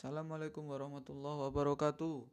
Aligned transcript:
Assalamualaikum 0.00 0.64
warahmatullahi 0.64 1.44
wabarakatuh. 1.44 2.24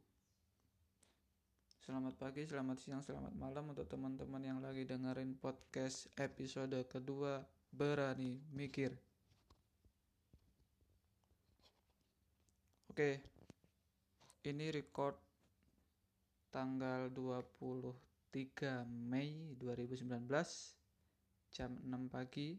Selamat 1.83 2.15
pagi, 2.15 2.47
selamat 2.47 2.79
siang, 2.79 3.03
selamat 3.03 3.35
malam 3.35 3.75
untuk 3.75 3.83
teman-teman 3.91 4.39
yang 4.39 4.63
lagi 4.63 4.87
dengerin 4.87 5.35
podcast 5.35 6.07
episode 6.15 6.79
kedua 6.87 7.43
Berani 7.67 8.39
Mikir. 8.55 8.95
Oke, 12.87 13.19
ini 14.47 14.71
record 14.71 15.19
tanggal 16.47 17.11
23 17.11 18.87
Mei 18.87 19.51
2019 19.59 20.07
jam 21.51 21.75
6 21.83 22.15
pagi. 22.15 22.55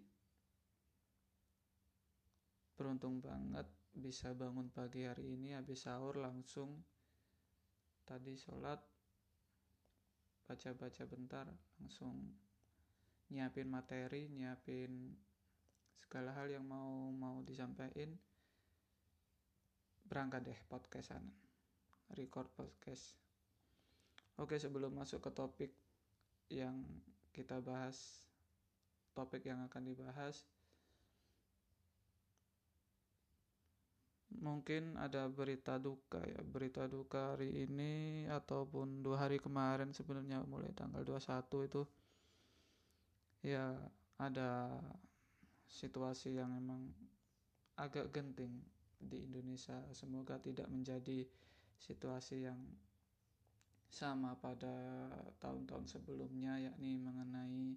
Beruntung 2.76 3.24
banget 3.24 3.77
bisa 3.98 4.30
bangun 4.30 4.70
pagi 4.70 5.02
hari 5.02 5.34
ini 5.34 5.58
habis 5.58 5.82
sahur 5.82 6.14
langsung 6.22 6.86
tadi 8.06 8.38
sholat 8.38 8.78
baca-baca 10.46 11.02
bentar 11.04 11.46
langsung 11.82 12.14
nyiapin 13.28 13.68
materi 13.68 14.30
nyiapin 14.30 15.12
segala 16.08 16.32
hal 16.32 16.48
yang 16.48 16.64
mau 16.64 17.12
mau 17.12 17.44
disampaikan. 17.44 18.16
Berangkat 20.08 20.40
deh 20.48 20.60
podcastan 20.72 21.20
record 22.16 22.48
podcast. 22.56 23.12
Oke 24.40 24.56
sebelum 24.56 24.96
masuk 24.96 25.20
ke 25.20 25.30
topik 25.36 25.72
yang 26.48 26.80
kita 27.34 27.60
bahas 27.60 28.24
topik 29.12 29.44
yang 29.44 29.60
akan 29.68 29.84
dibahas 29.84 30.48
mungkin 34.36 35.00
ada 35.00 35.26
berita 35.32 35.80
duka 35.80 36.20
ya. 36.20 36.40
Berita 36.44 36.84
duka 36.84 37.34
hari 37.34 37.64
ini 37.64 38.24
ataupun 38.28 39.00
dua 39.00 39.24
hari 39.24 39.40
kemarin 39.40 39.90
sebenarnya 39.96 40.44
mulai 40.44 40.72
tanggal 40.76 41.00
21 41.02 41.68
itu 41.68 41.82
ya 43.40 43.72
ada 44.20 44.76
situasi 45.68 46.36
yang 46.36 46.52
emang 46.58 46.92
agak 47.80 48.12
genting 48.12 48.60
di 49.00 49.24
Indonesia. 49.24 49.78
Semoga 49.96 50.36
tidak 50.42 50.68
menjadi 50.68 51.24
situasi 51.78 52.44
yang 52.50 52.58
sama 53.88 54.36
pada 54.36 55.08
tahun-tahun 55.40 55.88
sebelumnya 55.88 56.60
yakni 56.60 57.00
mengenai 57.00 57.72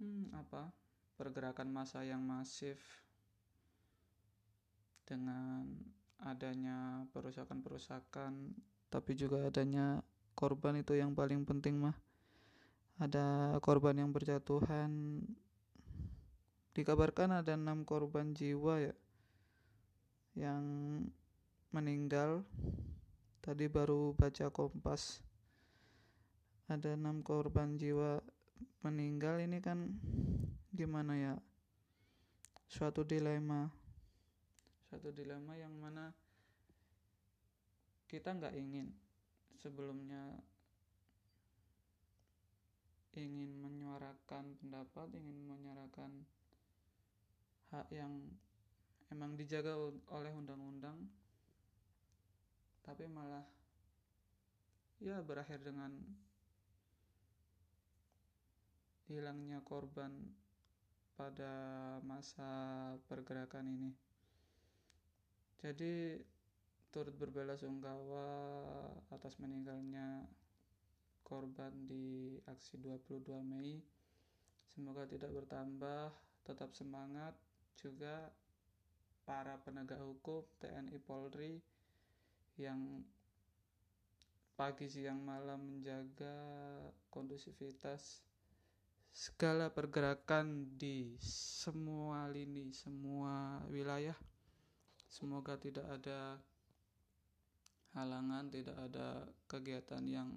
hmm, 0.00 0.32
apa 0.32 0.72
pergerakan 1.20 1.68
massa 1.68 2.00
yang 2.02 2.24
masif 2.24 3.03
dengan 5.04 5.68
adanya 6.24 7.04
perusakan-perusakan 7.12 8.56
tapi 8.94 9.18
juga 9.18 9.42
adanya 9.50 10.06
korban 10.38 10.78
itu 10.78 10.94
yang 10.94 11.18
paling 11.18 11.42
penting 11.42 11.82
mah. 11.82 11.98
Ada 13.02 13.58
korban 13.58 13.98
yang 13.98 14.14
berjatuhan. 14.14 15.18
Dikabarkan 16.78 17.42
ada 17.42 17.58
enam 17.58 17.82
korban 17.82 18.30
jiwa 18.30 18.78
ya 18.78 18.94
yang 20.38 20.62
meninggal. 21.74 22.46
Tadi 23.42 23.66
baru 23.66 24.14
baca 24.14 24.46
kompas. 24.54 25.18
Ada 26.70 26.94
enam 26.94 27.26
korban 27.26 27.74
jiwa 27.74 28.22
meninggal. 28.86 29.42
Ini 29.42 29.58
kan 29.58 29.90
gimana 30.70 31.18
ya? 31.18 31.34
Suatu 32.70 33.02
dilema 33.02 33.74
satu 34.94 35.10
dilema 35.10 35.58
yang 35.58 35.74
mana 35.74 36.14
kita 38.06 38.30
nggak 38.30 38.54
ingin 38.54 38.94
sebelumnya 39.58 40.38
ingin 43.18 43.58
menyuarakan 43.58 44.54
pendapat, 44.62 45.10
ingin 45.18 45.50
menyuarakan 45.50 46.22
hak 47.74 47.90
yang 47.90 48.22
emang 49.10 49.34
dijaga 49.34 49.74
oleh 50.14 50.30
undang-undang, 50.30 51.10
tapi 52.86 53.10
malah 53.10 53.42
ya 55.02 55.18
berakhir 55.26 55.58
dengan 55.58 55.90
hilangnya 59.10 59.58
korban 59.66 60.14
pada 61.18 61.54
masa 62.06 62.46
pergerakan 63.10 63.74
ini. 63.74 64.03
Jadi 65.64 66.20
turut 66.92 67.16
berbela 67.16 67.56
sungkawa 67.56 68.28
atas 69.08 69.40
meninggalnya 69.40 70.28
korban 71.24 71.72
di 71.88 72.36
aksi 72.44 72.76
22 72.84 73.24
Mei. 73.40 73.80
Semoga 74.76 75.08
tidak 75.08 75.32
bertambah, 75.32 76.12
tetap 76.44 76.76
semangat 76.76 77.32
juga 77.80 78.28
para 79.24 79.56
penegak 79.64 80.04
hukum 80.04 80.44
TNI 80.60 81.00
Polri 81.00 81.64
yang 82.60 83.00
pagi 84.52 84.92
siang 84.92 85.24
malam 85.24 85.64
menjaga 85.64 86.36
kondusivitas 87.08 88.20
segala 89.16 89.72
pergerakan 89.72 90.76
di 90.76 91.16
semua 91.24 92.28
lini, 92.28 92.68
semua 92.76 93.64
wilayah 93.72 94.14
Semoga 95.14 95.54
tidak 95.54 95.86
ada 95.86 96.42
halangan, 97.94 98.50
tidak 98.50 98.74
ada 98.74 99.22
kegiatan 99.46 100.02
yang 100.10 100.34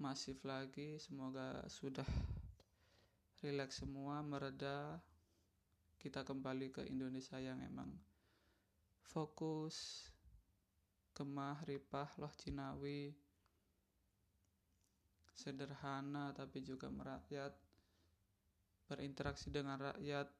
masif 0.00 0.40
lagi. 0.48 0.96
Semoga 0.96 1.60
sudah 1.68 2.08
rileks 3.44 3.84
semua, 3.84 4.24
mereda. 4.24 4.96
Kita 6.00 6.24
kembali 6.24 6.72
ke 6.72 6.88
Indonesia 6.88 7.36
yang 7.36 7.60
emang 7.60 7.92
fokus, 9.04 10.08
kemah, 11.12 11.60
ripah, 11.68 12.08
loh 12.16 12.32
Cinawi, 12.32 13.12
sederhana 15.36 16.32
tapi 16.32 16.64
juga 16.64 16.88
merakyat, 16.88 17.52
berinteraksi 18.88 19.52
dengan 19.52 19.92
rakyat, 19.92 20.32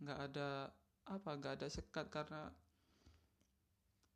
nggak 0.00 0.20
ada 0.32 0.72
apa 1.10 1.30
nggak 1.36 1.60
ada 1.60 1.68
sekat 1.68 2.08
karena 2.08 2.48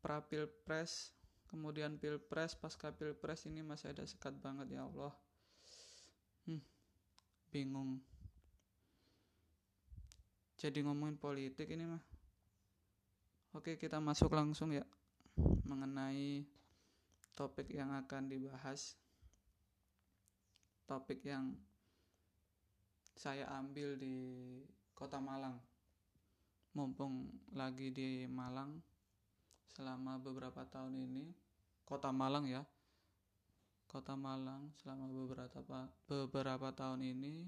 pra 0.04 0.20
pilpres 0.20 1.16
kemudian 1.48 1.96
pilpres 1.96 2.52
pasca 2.52 2.92
pilpres 2.92 3.48
ini 3.48 3.64
masih 3.64 3.96
ada 3.96 4.04
sekat 4.04 4.36
banget 4.36 4.76
ya 4.76 4.84
Allah. 4.84 5.16
Hmm, 6.44 6.60
bingung. 7.48 8.04
Jadi 10.60 10.84
ngomongin 10.84 11.16
politik 11.16 11.72
ini 11.72 11.88
mah. 11.88 12.04
Oke 13.56 13.80
kita 13.80 13.96
masuk 13.96 14.36
langsung 14.36 14.76
ya 14.76 14.84
mengenai 15.64 16.44
topik 17.32 17.72
yang 17.72 17.96
akan 17.96 18.28
dibahas. 18.28 19.00
Topik 20.84 21.24
yang 21.24 21.56
saya 23.16 23.48
ambil 23.56 23.96
di 23.96 24.60
kota 24.92 25.16
Malang. 25.16 25.56
Mumpung 26.76 27.32
lagi 27.56 27.88
di 27.88 28.28
Malang 28.28 28.93
selama 29.72 30.20
beberapa 30.20 30.66
tahun 30.68 30.92
ini 30.98 31.32
kota 31.88 32.12
Malang 32.12 32.44
ya. 32.44 32.62
Kota 33.88 34.18
Malang 34.18 34.74
selama 34.82 35.06
beberapa 35.06 35.88
beberapa 36.10 36.68
tahun 36.74 37.00
ini 37.14 37.46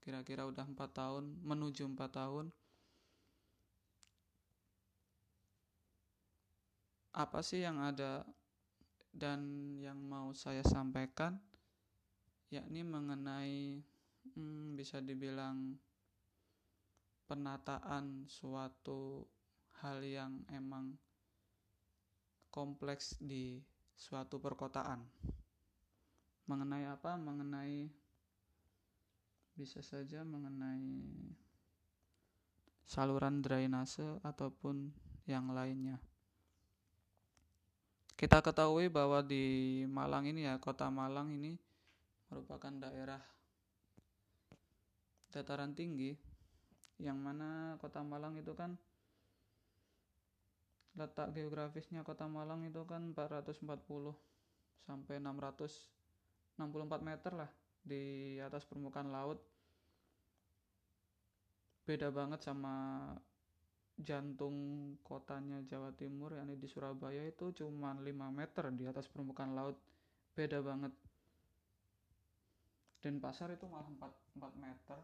kira-kira 0.00 0.48
udah 0.48 0.64
empat 0.64 0.90
tahun 0.96 1.36
menuju 1.44 1.84
empat 1.84 2.10
tahun 2.16 2.48
apa 7.10 7.42
sih 7.42 7.60
yang 7.60 7.82
ada 7.82 8.22
dan 9.10 9.74
yang 9.82 9.98
mau 9.98 10.30
saya 10.30 10.62
sampaikan? 10.62 11.34
Yakni 12.50 12.82
mengenai 12.86 13.82
hmm, 14.34 14.78
bisa 14.78 15.02
dibilang 15.02 15.78
penataan 17.26 18.26
suatu 18.26 19.26
hal 19.80 20.04
yang 20.04 20.44
emang 20.52 20.96
kompleks 22.52 23.16
di 23.20 23.60
suatu 23.96 24.36
perkotaan. 24.36 25.00
Mengenai 26.44 26.84
apa? 26.88 27.14
Mengenai 27.16 27.88
bisa 29.54 29.84
saja 29.84 30.24
mengenai 30.24 31.04
saluran 32.88 33.44
drainase 33.44 34.18
ataupun 34.24 34.90
yang 35.28 35.52
lainnya. 35.52 36.00
Kita 38.16 38.44
ketahui 38.44 38.92
bahwa 38.92 39.24
di 39.24 39.84
Malang 39.88 40.28
ini 40.28 40.44
ya, 40.44 40.60
kota 40.60 40.92
Malang 40.92 41.32
ini 41.32 41.56
merupakan 42.28 42.72
daerah 42.76 43.22
dataran 45.30 45.72
tinggi 45.72 46.18
yang 47.00 47.16
mana 47.16 47.78
kota 47.78 48.02
Malang 48.04 48.36
itu 48.36 48.52
kan 48.52 48.76
letak 51.00 51.32
geografisnya 51.32 52.04
kota 52.04 52.28
Malang 52.28 52.68
itu 52.68 52.84
kan 52.84 53.16
440 53.16 53.64
sampai 54.84 55.16
664 55.16 56.60
meter 57.00 57.32
lah 57.32 57.48
di 57.80 58.36
atas 58.36 58.68
permukaan 58.68 59.08
laut. 59.08 59.40
Beda 61.88 62.12
banget 62.12 62.44
sama 62.44 63.08
jantung 63.96 64.56
kotanya 65.04 65.64
Jawa 65.64 65.92
Timur 65.96 66.36
yakni 66.36 66.60
di 66.60 66.68
Surabaya 66.68 67.24
itu 67.24 67.52
cuma 67.56 67.96
5 67.96 68.04
meter 68.28 68.64
di 68.76 68.84
atas 68.84 69.08
permukaan 69.08 69.56
laut. 69.56 69.80
Beda 70.36 70.60
banget. 70.60 70.92
Dan 73.00 73.16
pasar 73.16 73.56
itu 73.56 73.64
malah 73.64 73.88
4, 73.88 74.36
4 74.36 74.52
meter. 74.60 74.98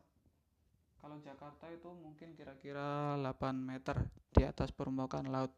Kalau 1.01 1.17
Jakarta 1.25 1.73
itu 1.73 1.89
mungkin 1.97 2.37
kira-kira 2.37 3.17
8 3.17 3.57
meter 3.57 3.97
di 4.37 4.45
atas 4.45 4.69
permukaan 4.73 5.33
laut 5.33 5.53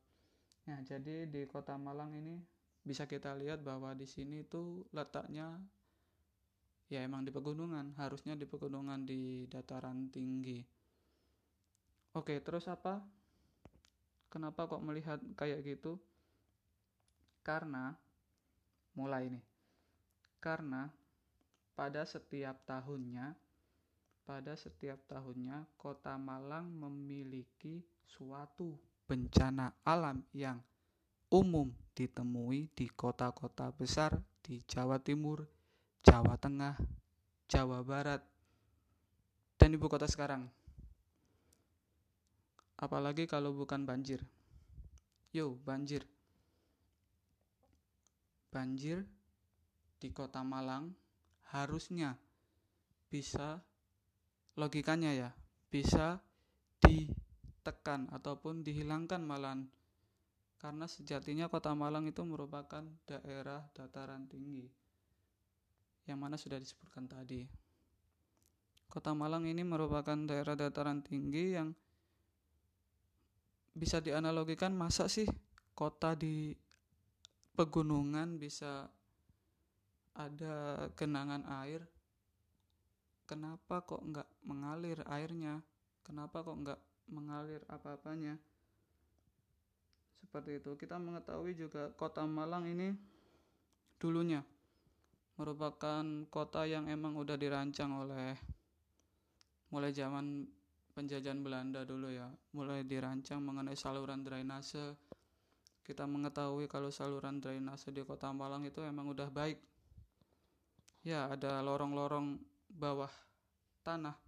Nah, 0.68 0.84
jadi 0.84 1.24
di 1.24 1.48
Kota 1.48 1.80
Malang 1.80 2.12
ini 2.12 2.36
bisa 2.84 3.08
kita 3.08 3.32
lihat 3.32 3.64
bahwa 3.64 3.96
di 3.96 4.04
sini 4.04 4.44
itu 4.44 4.84
letaknya 4.92 5.56
ya 6.92 7.00
emang 7.00 7.24
di 7.24 7.32
pegunungan, 7.32 7.96
harusnya 7.96 8.36
di 8.36 8.44
pegunungan 8.44 9.08
di 9.08 9.48
dataran 9.48 10.12
tinggi. 10.12 10.60
Oke, 12.12 12.40
terus 12.44 12.68
apa? 12.68 13.00
Kenapa 14.28 14.68
kok 14.68 14.84
melihat 14.84 15.20
kayak 15.36 15.64
gitu? 15.64 15.96
Karena 17.40 17.96
mulai 18.92 19.32
nih. 19.32 19.44
Karena 20.36 20.92
pada 21.72 22.04
setiap 22.04 22.60
tahunnya 22.68 23.32
pada 24.28 24.52
setiap 24.52 25.00
tahunnya 25.08 25.64
Kota 25.80 26.20
Malang 26.20 26.68
memiliki 26.68 27.80
suatu 28.04 28.76
bencana 29.08 29.72
alam 29.88 30.20
yang 30.36 30.60
umum 31.32 31.72
ditemui 31.96 32.68
di 32.76 32.92
kota-kota 32.92 33.72
besar 33.72 34.20
di 34.44 34.60
Jawa 34.68 35.00
Timur, 35.00 35.48
Jawa 36.04 36.36
Tengah, 36.36 36.76
Jawa 37.48 37.80
Barat, 37.80 38.20
dan 39.56 39.72
ibu 39.72 39.88
kota 39.88 40.04
sekarang. 40.04 40.44
Apalagi 42.78 43.24
kalau 43.24 43.56
bukan 43.56 43.82
banjir. 43.88 44.22
Yo, 45.32 45.56
banjir. 45.64 46.04
Banjir 48.52 49.08
di 49.98 50.12
kota 50.12 50.44
Malang 50.46 50.92
harusnya 51.50 52.14
bisa 53.08 53.64
logikanya 54.54 55.16
ya, 55.16 55.30
bisa 55.72 56.20
di 56.84 57.08
ditekan 57.58 58.06
ataupun 58.14 58.62
dihilangkan 58.62 59.18
malahan. 59.18 59.66
Karena 60.58 60.86
sejatinya 60.86 61.50
kota 61.50 61.74
Malang 61.74 62.06
itu 62.06 62.22
merupakan 62.22 62.82
daerah 63.06 63.66
dataran 63.74 64.26
tinggi 64.30 64.66
yang 66.06 66.18
mana 66.18 66.40
sudah 66.40 66.56
disebutkan 66.56 67.04
tadi. 67.04 67.44
Kota 68.88 69.12
Malang 69.12 69.44
ini 69.44 69.60
merupakan 69.60 70.16
daerah 70.16 70.56
dataran 70.56 71.04
tinggi 71.04 71.52
yang 71.52 71.76
bisa 73.76 74.00
dianalogikan 74.00 74.72
masa 74.72 75.06
sih 75.06 75.28
kota 75.76 76.16
di 76.16 76.56
pegunungan 77.54 78.40
bisa 78.40 78.88
ada 80.16 80.88
genangan 80.96 81.44
air? 81.62 81.84
Kenapa 83.28 83.84
kok 83.84 84.00
nggak 84.02 84.28
mengalir 84.48 85.04
airnya? 85.06 85.60
Kenapa 86.00 86.40
kok 86.40 86.56
nggak 86.56 86.80
mengalir 87.08 87.64
apa-apanya. 87.68 88.36
Seperti 90.20 90.60
itu. 90.60 90.76
Kita 90.76 91.00
mengetahui 91.00 91.56
juga 91.56 91.88
kota 91.96 92.24
Malang 92.28 92.68
ini 92.68 92.92
dulunya 93.98 94.44
merupakan 95.38 96.02
kota 96.28 96.66
yang 96.66 96.90
emang 96.90 97.14
udah 97.14 97.38
dirancang 97.38 97.94
oleh 97.94 98.34
mulai 99.70 99.94
zaman 99.94 100.42
penjajahan 100.98 101.38
Belanda 101.40 101.86
dulu 101.86 102.10
ya. 102.10 102.26
Mulai 102.52 102.82
dirancang 102.82 103.38
mengenai 103.38 103.78
saluran 103.78 104.26
drainase. 104.26 104.98
Kita 105.86 106.04
mengetahui 106.04 106.66
kalau 106.66 106.90
saluran 106.90 107.38
drainase 107.38 107.94
di 107.94 108.02
kota 108.02 108.34
Malang 108.34 108.66
itu 108.66 108.82
emang 108.82 109.08
udah 109.08 109.30
baik. 109.30 109.62
Ya 111.06 111.30
ada 111.30 111.62
lorong-lorong 111.62 112.36
bawah 112.68 113.08
tanah 113.86 114.18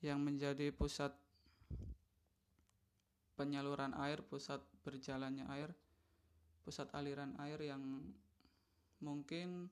yang 0.00 0.22
menjadi 0.22 0.70
pusat 0.70 1.12
penyaluran 3.34 3.94
air, 3.98 4.22
pusat 4.22 4.62
berjalannya 4.86 5.46
air, 5.50 5.70
pusat 6.62 6.88
aliran 6.94 7.34
air 7.42 7.60
yang 7.60 7.82
mungkin 9.02 9.68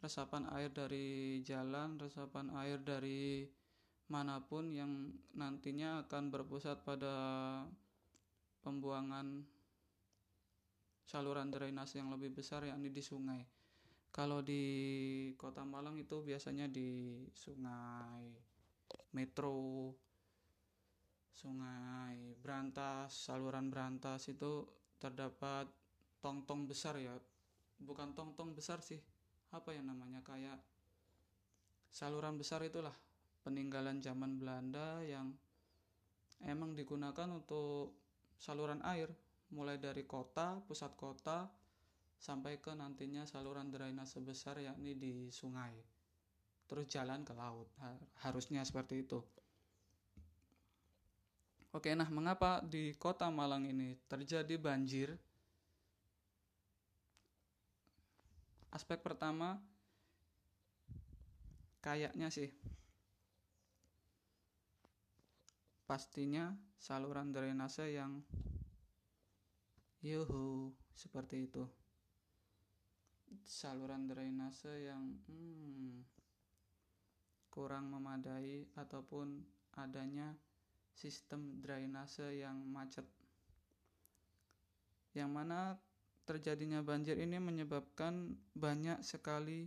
resapan 0.00 0.48
air 0.56 0.72
dari 0.72 1.40
jalan, 1.44 2.00
resapan 2.00 2.48
air 2.56 2.80
dari 2.80 3.44
mana 4.10 4.42
pun 4.42 4.74
yang 4.74 5.12
nantinya 5.38 6.08
akan 6.08 6.34
berpusat 6.34 6.82
pada 6.82 7.14
pembuangan 8.64 9.44
saluran 11.06 11.50
drainase 11.50 11.98
yang 11.98 12.10
lebih 12.10 12.34
besar 12.34 12.66
yakni 12.66 12.90
di 12.90 13.02
sungai. 13.02 13.42
Kalau 14.10 14.42
di 14.42 14.62
Kota 15.38 15.62
Malang 15.62 15.94
itu 15.98 16.18
biasanya 16.26 16.66
di 16.66 17.22
sungai 17.30 18.26
metro 19.14 19.94
sungai 21.32 22.36
Berantas, 22.40 23.14
saluran 23.14 23.70
Berantas 23.70 24.26
itu 24.28 24.66
terdapat 25.00 25.66
tong-tong 26.20 26.68
besar 26.68 26.98
ya. 27.00 27.16
Bukan 27.80 28.12
tong-tong 28.12 28.52
besar 28.52 28.84
sih. 28.84 29.00
Apa 29.50 29.74
yang 29.74 29.88
namanya 29.88 30.20
kayak 30.22 30.60
saluran 31.90 32.38
besar 32.38 32.62
itulah 32.62 32.94
peninggalan 33.42 33.98
zaman 33.98 34.38
Belanda 34.38 35.00
yang 35.02 35.32
emang 36.44 36.76
digunakan 36.76 37.26
untuk 37.32 37.96
saluran 38.36 38.84
air 38.86 39.10
mulai 39.50 39.80
dari 39.80 40.06
kota, 40.06 40.62
pusat 40.62 40.94
kota 40.94 41.50
sampai 42.20 42.60
ke 42.60 42.76
nantinya 42.76 43.24
saluran 43.24 43.72
drainase 43.72 44.20
besar 44.20 44.60
yakni 44.60 44.94
di 44.94 45.32
sungai. 45.32 45.72
Terus 46.68 46.86
jalan 46.86 47.26
ke 47.26 47.34
laut. 47.34 47.66
Harusnya 48.22 48.62
seperti 48.62 49.02
itu. 49.02 49.18
Oke, 51.70 51.94
nah 51.94 52.10
mengapa 52.10 52.58
di 52.66 52.90
kota 52.98 53.30
Malang 53.30 53.62
ini 53.62 53.94
terjadi 54.10 54.58
banjir? 54.58 55.14
Aspek 58.74 58.98
pertama 59.02 59.58
kayaknya 61.78 62.28
sih 62.30 62.50
pastinya 65.88 66.54
saluran 66.78 67.34
drainase 67.34 67.90
yang 67.90 68.22
yuhu 70.06 70.70
seperti 70.94 71.50
itu 71.50 71.66
saluran 73.46 74.06
drainase 74.06 74.86
yang 74.86 75.18
hmm, 75.26 76.02
kurang 77.50 77.90
memadai 77.90 78.70
ataupun 78.76 79.42
adanya 79.78 80.34
sistem 81.00 81.64
drainase 81.64 82.28
yang 82.36 82.60
macet. 82.68 83.08
Yang 85.16 85.30
mana 85.32 85.80
terjadinya 86.28 86.84
banjir 86.84 87.16
ini 87.16 87.40
menyebabkan 87.40 88.36
banyak 88.52 89.00
sekali 89.00 89.64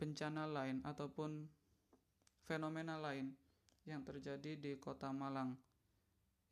bencana 0.00 0.48
lain 0.48 0.80
ataupun 0.80 1.44
fenomena 2.48 2.96
lain 2.96 3.36
yang 3.84 4.00
terjadi 4.00 4.56
di 4.56 4.80
Kota 4.80 5.12
Malang, 5.12 5.60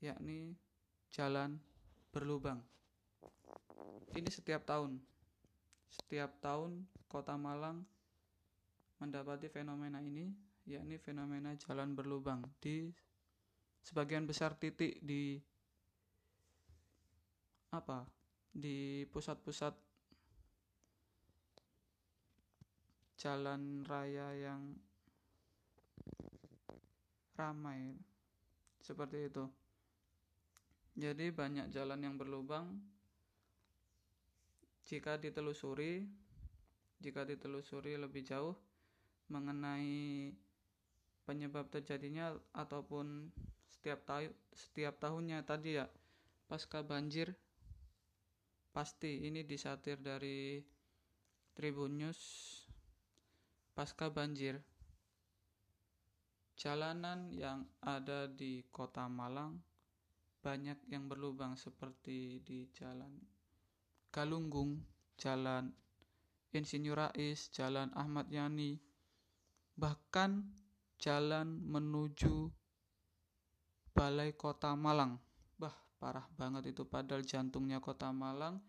yakni 0.04 0.52
jalan 1.08 1.56
berlubang. 2.12 2.60
Ini 4.12 4.28
setiap 4.28 4.68
tahun. 4.68 5.00
Setiap 5.90 6.38
tahun 6.44 6.86
Kota 7.10 7.34
Malang 7.34 7.82
mendapati 9.00 9.48
fenomena 9.50 9.98
ini 10.04 10.49
yakni 10.70 11.02
fenomena 11.02 11.50
jalan 11.58 11.98
berlubang 11.98 12.46
di 12.62 12.94
sebagian 13.82 14.30
besar 14.30 14.54
titik 14.54 15.02
di 15.02 15.42
apa? 17.74 18.06
Di 18.50 19.02
pusat-pusat 19.10 19.74
jalan 23.18 23.82
raya 23.82 24.30
yang 24.38 24.78
ramai 27.34 27.98
seperti 28.78 29.26
itu. 29.26 29.44
Jadi 30.94 31.30
banyak 31.34 31.70
jalan 31.74 32.00
yang 32.02 32.14
berlubang. 32.14 32.78
Jika 34.86 35.18
ditelusuri 35.18 36.02
jika 37.00 37.24
ditelusuri 37.24 37.96
lebih 37.96 38.20
jauh 38.20 38.52
mengenai 39.32 40.34
penyebab 41.30 41.70
terjadinya 41.70 42.34
ataupun 42.50 43.30
setiap 43.70 44.02
tahun 44.02 44.34
setiap 44.50 44.98
tahunnya 44.98 45.46
tadi 45.46 45.78
ya 45.78 45.86
pasca 46.50 46.82
banjir 46.82 47.30
pasti 48.74 49.30
ini 49.30 49.46
disatir 49.46 50.02
dari 50.02 50.58
Tribun 51.54 52.02
News 52.02 52.18
pasca 53.74 54.10
banjir. 54.10 54.58
Jalanan 56.58 57.32
yang 57.32 57.64
ada 57.80 58.28
di 58.28 58.60
kota 58.68 59.08
Malang 59.08 59.56
banyak 60.44 60.76
yang 60.92 61.08
berlubang 61.08 61.56
seperti 61.56 62.44
di 62.44 62.68
jalan 62.76 63.16
Galunggung, 64.12 64.84
jalan 65.16 65.72
Insinyur 66.52 66.98
Rais, 66.98 67.48
jalan 67.54 67.88
Ahmad 67.96 68.28
Yani, 68.28 68.76
bahkan 69.78 70.44
jalan 71.00 71.58
menuju 71.64 72.52
Balai 73.90 74.36
Kota 74.36 74.76
Malang. 74.76 75.16
Bah, 75.56 75.74
parah 75.96 76.28
banget 76.36 76.76
itu 76.76 76.86
padahal 76.86 77.24
jantungnya 77.24 77.80
Kota 77.80 78.12
Malang 78.12 78.60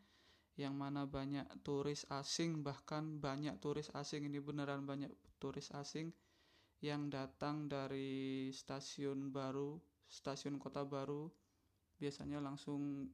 yang 0.60 0.76
mana 0.76 1.08
banyak 1.08 1.48
turis 1.64 2.04
asing 2.12 2.60
bahkan 2.64 3.20
banyak 3.20 3.56
turis 3.64 3.88
asing 3.96 4.28
ini 4.28 4.44
beneran 4.44 4.84
banyak 4.84 5.12
turis 5.40 5.72
asing 5.72 6.12
yang 6.82 7.14
datang 7.14 7.70
dari 7.70 8.50
stasiun 8.50 9.30
baru, 9.30 9.78
stasiun 10.10 10.58
kota 10.58 10.82
baru 10.82 11.30
biasanya 12.02 12.42
langsung 12.42 13.06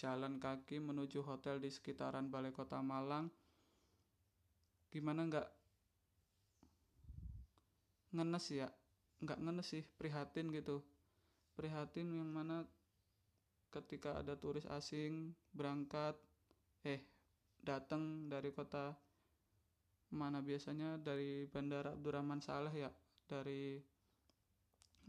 jalan 0.00 0.40
kaki 0.40 0.80
menuju 0.80 1.20
hotel 1.20 1.60
di 1.60 1.68
sekitaran 1.68 2.32
Balai 2.32 2.50
Kota 2.50 2.80
Malang. 2.80 3.28
Gimana 4.88 5.28
nggak 5.28 5.48
ngenes 8.14 8.46
ya 8.54 8.70
nggak 9.20 9.40
ngenes 9.42 9.66
sih 9.68 9.84
prihatin 9.98 10.54
gitu. 10.54 10.80
Prihatin 11.58 12.10
yang 12.14 12.30
mana 12.30 12.62
ketika 13.74 14.22
ada 14.22 14.38
turis 14.38 14.66
asing 14.70 15.34
berangkat 15.50 16.14
eh 16.86 17.02
datang 17.58 18.30
dari 18.30 18.54
kota 18.54 18.94
mana 20.14 20.38
biasanya 20.38 20.94
dari 21.02 21.50
bandara 21.50 21.90
Abdurrahman 21.90 22.38
Saleh 22.38 22.86
ya 22.86 22.90
dari 23.26 23.82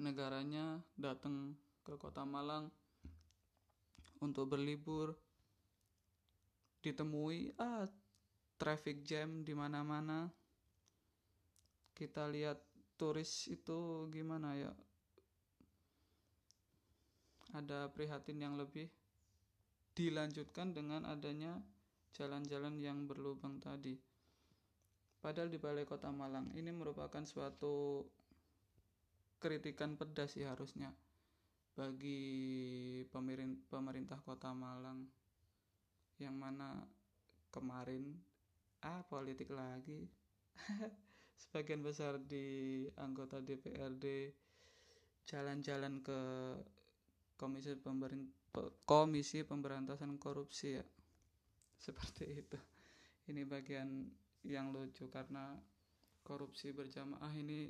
negaranya 0.01 0.81
datang 0.97 1.53
ke 1.85 1.93
kota 2.01 2.25
Malang 2.25 2.74
untuk 4.17 4.50
berlibur. 4.50 5.13
Ditemui 6.81 7.53
ah 7.62 7.85
traffic 8.57 9.05
jam 9.05 9.45
di 9.45 9.53
mana-mana. 9.53 10.29
Kita 11.95 12.25
lihat 12.27 12.64
turis 12.95 13.51
itu 13.51 14.07
gimana 14.11 14.55
ya? 14.55 14.71
Ada 17.55 17.91
prihatin 17.91 18.39
yang 18.39 18.55
lebih 18.59 18.91
dilanjutkan 19.95 20.75
dengan 20.75 21.07
adanya 21.07 21.55
jalan-jalan 22.15 22.79
yang 22.79 23.07
berlubang 23.07 23.59
tadi. 23.63 23.95
Padahal 25.19 25.47
di 25.47 25.59
balai 25.59 25.87
kota 25.87 26.11
Malang 26.11 26.51
ini 26.55 26.69
merupakan 26.71 27.23
suatu 27.23 28.03
kritikan 29.39 29.95
pedas 29.95 30.35
sih 30.35 30.43
harusnya 30.43 30.91
bagi 31.75 33.03
pemerintah 33.71 34.19
kota 34.23 34.51
Malang. 34.51 35.07
Yang 36.15 36.35
mana 36.39 36.69
kemarin 37.51 38.15
ah 38.83 39.03
politik 39.07 39.51
lagi 39.51 40.07
sebagian 41.36 41.84
besar 41.84 42.20
di 42.20 42.84
anggota 43.00 43.44
DPRD 43.44 44.32
jalan-jalan 45.25 46.00
ke 46.06 46.20
komisi 47.36 47.75
pemerintah 47.75 48.46
komisi 48.88 49.44
pemberantasan 49.44 50.15
korupsi 50.15 50.80
ya. 50.80 50.86
Seperti 51.75 52.25
itu. 52.39 52.60
Ini 53.27 53.44
bagian 53.44 54.08
yang 54.48 54.72
lucu 54.72 55.10
karena 55.12 55.58
korupsi 56.24 56.72
berjamaah 56.72 57.34
ini 57.36 57.68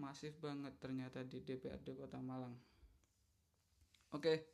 masif 0.00 0.32
banget 0.40 0.72
ternyata 0.80 1.20
di 1.26 1.44
DPRD 1.44 1.98
Kota 1.98 2.18
Malang. 2.22 2.56
Oke. 4.16 4.48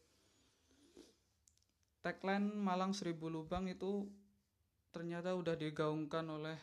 Tagline 2.02 2.50
Malang 2.56 2.94
Seribu 2.94 3.30
Lubang 3.30 3.68
itu 3.68 4.06
ternyata 4.90 5.36
udah 5.36 5.54
digaungkan 5.54 6.24
oleh 6.30 6.56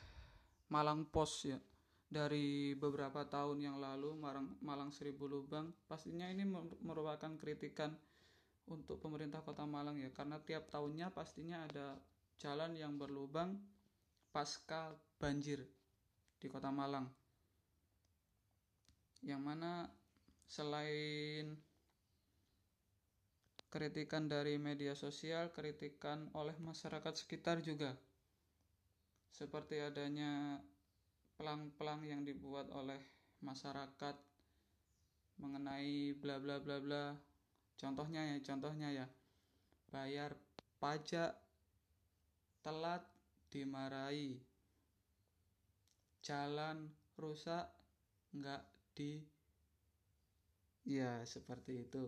Malang 0.69 1.05
Pos 1.09 1.45
ya. 1.45 1.59
Dari 2.05 2.77
beberapa 2.77 3.25
tahun 3.25 3.65
yang 3.65 3.77
lalu 3.81 4.13
Malang, 4.15 4.55
Malang 4.61 4.91
Seribu 4.93 5.25
Lubang 5.25 5.73
pastinya 5.89 6.29
ini 6.29 6.45
merupakan 6.85 7.33
kritikan 7.35 7.91
untuk 8.69 9.01
pemerintah 9.01 9.41
kota 9.41 9.65
Malang 9.65 9.97
ya. 9.97 10.13
Karena 10.13 10.37
tiap 10.41 10.69
tahunnya 10.69 11.11
pastinya 11.11 11.65
ada 11.65 11.97
jalan 12.37 12.77
yang 12.77 12.95
berlubang 12.95 13.57
pasca 14.29 14.93
banjir 15.17 15.65
di 16.37 16.47
kota 16.47 16.69
Malang. 16.69 17.09
Yang 19.25 19.41
mana 19.41 19.89
selain 20.45 21.57
kritikan 23.75 24.29
dari 24.31 24.55
media 24.55 24.95
sosial 24.95 25.51
kritikan 25.51 26.31
oleh 26.31 26.55
masyarakat 26.63 27.11
sekitar 27.11 27.59
juga 27.59 27.91
seperti 29.35 29.83
adanya 29.83 30.63
pelang-pelang 31.35 32.07
yang 32.07 32.23
dibuat 32.23 32.71
oleh 32.71 33.03
masyarakat 33.43 34.15
mengenai 35.43 36.15
bla 36.15 36.39
bla 36.39 36.63
bla 36.63 36.79
bla. 36.79 37.11
Contohnya 37.75 38.23
ya 38.31 38.39
contohnya 38.39 38.95
ya. 38.95 39.07
Bayar 39.91 40.39
pajak 40.79 41.35
telat 42.63 43.03
dimarahi. 43.51 44.39
Jalan 46.23 46.87
rusak 47.19 47.67
nggak 48.31 48.63
di 48.95 49.19
ya 50.87 51.19
seperti 51.27 51.83
itu. 51.83 52.07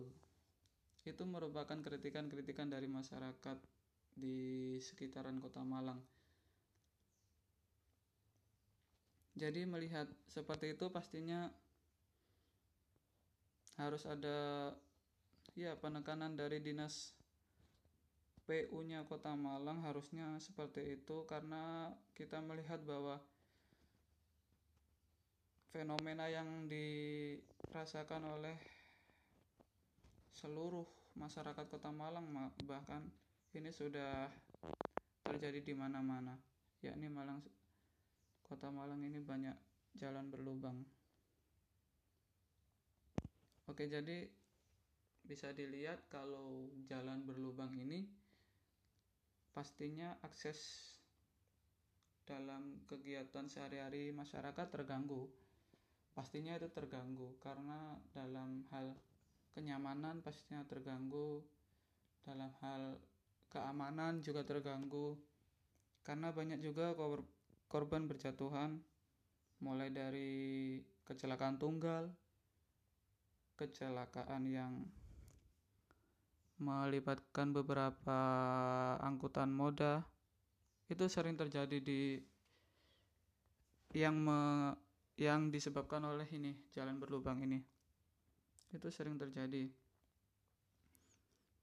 Itu 1.04 1.28
merupakan 1.28 1.76
kritikan-kritikan 1.76 2.72
dari 2.72 2.88
masyarakat 2.88 3.60
di 4.16 4.80
sekitaran 4.80 5.36
kota 5.44 5.60
Malang 5.60 6.17
Jadi 9.38 9.62
melihat 9.70 10.10
seperti 10.26 10.74
itu 10.74 10.90
pastinya 10.90 11.46
harus 13.78 14.02
ada 14.02 14.74
ya 15.54 15.78
penekanan 15.78 16.34
dari 16.34 16.58
dinas 16.58 17.14
PU-nya 18.50 19.06
Kota 19.06 19.38
Malang 19.38 19.86
harusnya 19.86 20.34
seperti 20.42 20.98
itu 20.98 21.22
karena 21.30 21.94
kita 22.18 22.42
melihat 22.42 22.82
bahwa 22.82 23.22
fenomena 25.70 26.26
yang 26.26 26.66
dirasakan 26.66 28.26
oleh 28.26 28.58
seluruh 30.34 30.86
masyarakat 31.14 31.66
Kota 31.70 31.94
Malang 31.94 32.26
bahkan 32.66 33.06
ini 33.54 33.70
sudah 33.70 34.26
terjadi 35.22 35.62
di 35.62 35.74
mana-mana 35.78 36.34
yakni 36.82 37.06
Malang 37.06 37.38
Kota 38.48 38.72
Malang 38.72 39.04
ini 39.04 39.20
banyak 39.20 39.52
jalan 40.00 40.32
berlubang. 40.32 40.80
Oke, 43.68 43.84
jadi 43.84 44.24
bisa 45.20 45.52
dilihat 45.52 46.08
kalau 46.08 46.72
jalan 46.88 47.20
berlubang 47.28 47.76
ini 47.76 48.08
pastinya 49.52 50.16
akses 50.24 50.56
dalam 52.24 52.80
kegiatan 52.88 53.44
sehari-hari 53.44 54.16
masyarakat 54.16 54.66
terganggu. 54.72 55.28
Pastinya 56.16 56.56
itu 56.56 56.72
terganggu 56.72 57.36
karena 57.44 58.00
dalam 58.16 58.64
hal 58.72 58.96
kenyamanan 59.52 60.24
pastinya 60.24 60.64
terganggu, 60.64 61.44
dalam 62.24 62.48
hal 62.64 62.96
keamanan 63.52 64.24
juga 64.24 64.48
terganggu. 64.48 65.20
Karena 66.00 66.32
banyak 66.32 66.64
juga 66.64 66.96
korban 67.68 68.08
berjatuhan 68.08 68.80
mulai 69.60 69.92
dari 69.92 70.80
kecelakaan 71.04 71.60
tunggal, 71.60 72.08
kecelakaan 73.60 74.48
yang 74.48 74.72
melibatkan 76.58 77.54
beberapa 77.54 78.18
angkutan 78.98 79.54
moda 79.54 80.02
itu 80.90 81.06
sering 81.06 81.38
terjadi 81.38 81.78
di 81.78 82.18
yang 83.94 84.16
me, 84.18 84.72
yang 85.16 85.48
disebabkan 85.52 86.02
oleh 86.04 86.26
ini 86.34 86.56
jalan 86.74 86.98
berlubang 86.98 87.40
ini. 87.44 87.60
Itu 88.72 88.92
sering 88.92 89.16
terjadi. 89.16 89.70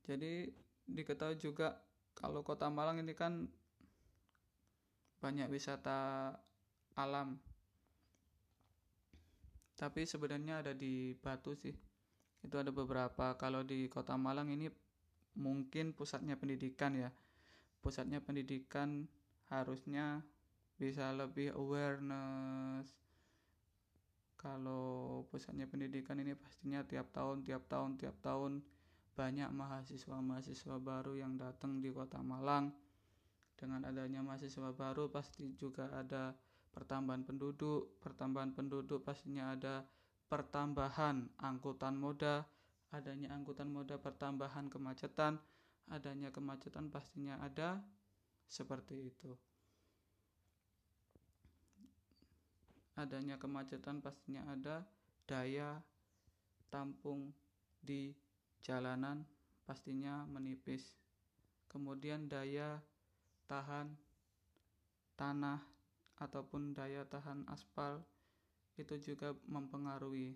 Jadi 0.06 0.34
diketahui 0.86 1.38
juga 1.42 1.82
kalau 2.14 2.46
kota 2.46 2.70
Malang 2.70 3.02
ini 3.02 3.14
kan 3.18 3.50
banyak 5.26 5.50
wisata 5.50 6.30
alam. 6.94 7.42
Tapi 9.74 10.06
sebenarnya 10.06 10.62
ada 10.62 10.78
di 10.78 11.18
Batu 11.18 11.58
sih. 11.58 11.74
Itu 12.46 12.62
ada 12.62 12.70
beberapa. 12.70 13.34
Kalau 13.42 13.66
di 13.66 13.90
kota 13.90 14.14
Malang 14.22 14.54
ini 14.54 14.70
mungkin 15.42 15.98
pusatnya 15.98 16.38
pendidikan 16.38 16.94
ya. 16.94 17.10
Pusatnya 17.82 18.22
pendidikan 18.22 19.10
harusnya 19.50 20.22
bisa 20.78 21.10
lebih 21.10 21.58
awareness. 21.58 22.94
Kalau 24.38 25.26
pusatnya 25.34 25.66
pendidikan 25.66 26.22
ini 26.22 26.38
pastinya 26.38 26.86
tiap 26.86 27.10
tahun 27.10 27.42
tiap 27.42 27.66
tahun 27.66 27.98
tiap 27.98 28.14
tahun 28.22 28.62
banyak 29.18 29.50
mahasiswa-mahasiswa 29.50 30.76
baru 30.78 31.18
yang 31.18 31.34
datang 31.34 31.82
di 31.82 31.90
kota 31.90 32.22
Malang 32.22 32.85
dengan 33.56 33.88
adanya 33.88 34.20
mahasiswa 34.20 34.76
baru 34.76 35.08
pasti 35.08 35.56
juga 35.56 35.88
ada 35.96 36.36
pertambahan 36.76 37.24
penduduk. 37.24 38.04
Pertambahan 38.04 38.52
penduduk 38.52 39.00
pastinya 39.08 39.56
ada 39.56 39.88
pertambahan 40.28 41.32
angkutan 41.40 41.96
moda. 41.96 42.44
Adanya 42.92 43.32
angkutan 43.32 43.72
moda 43.72 43.96
pertambahan 43.96 44.68
kemacetan. 44.68 45.40
Adanya 45.88 46.36
kemacetan 46.36 46.92
pastinya 46.92 47.40
ada. 47.40 47.80
Seperti 48.46 49.08
itu. 49.08 49.32
Adanya 53.00 53.40
kemacetan 53.40 54.04
pastinya 54.04 54.44
ada. 54.52 54.84
Daya 55.26 55.80
tampung 56.68 57.32
di 57.80 58.12
jalanan 58.60 59.24
pastinya 59.64 60.28
menipis. 60.28 60.92
Kemudian 61.72 62.28
daya 62.28 62.84
tahan 63.46 63.94
tanah 65.16 65.62
ataupun 66.20 66.76
daya 66.76 67.04
tahan 67.08 67.48
aspal 67.52 68.04
itu 68.76 68.96
juga 69.00 69.32
mempengaruhi. 69.48 70.36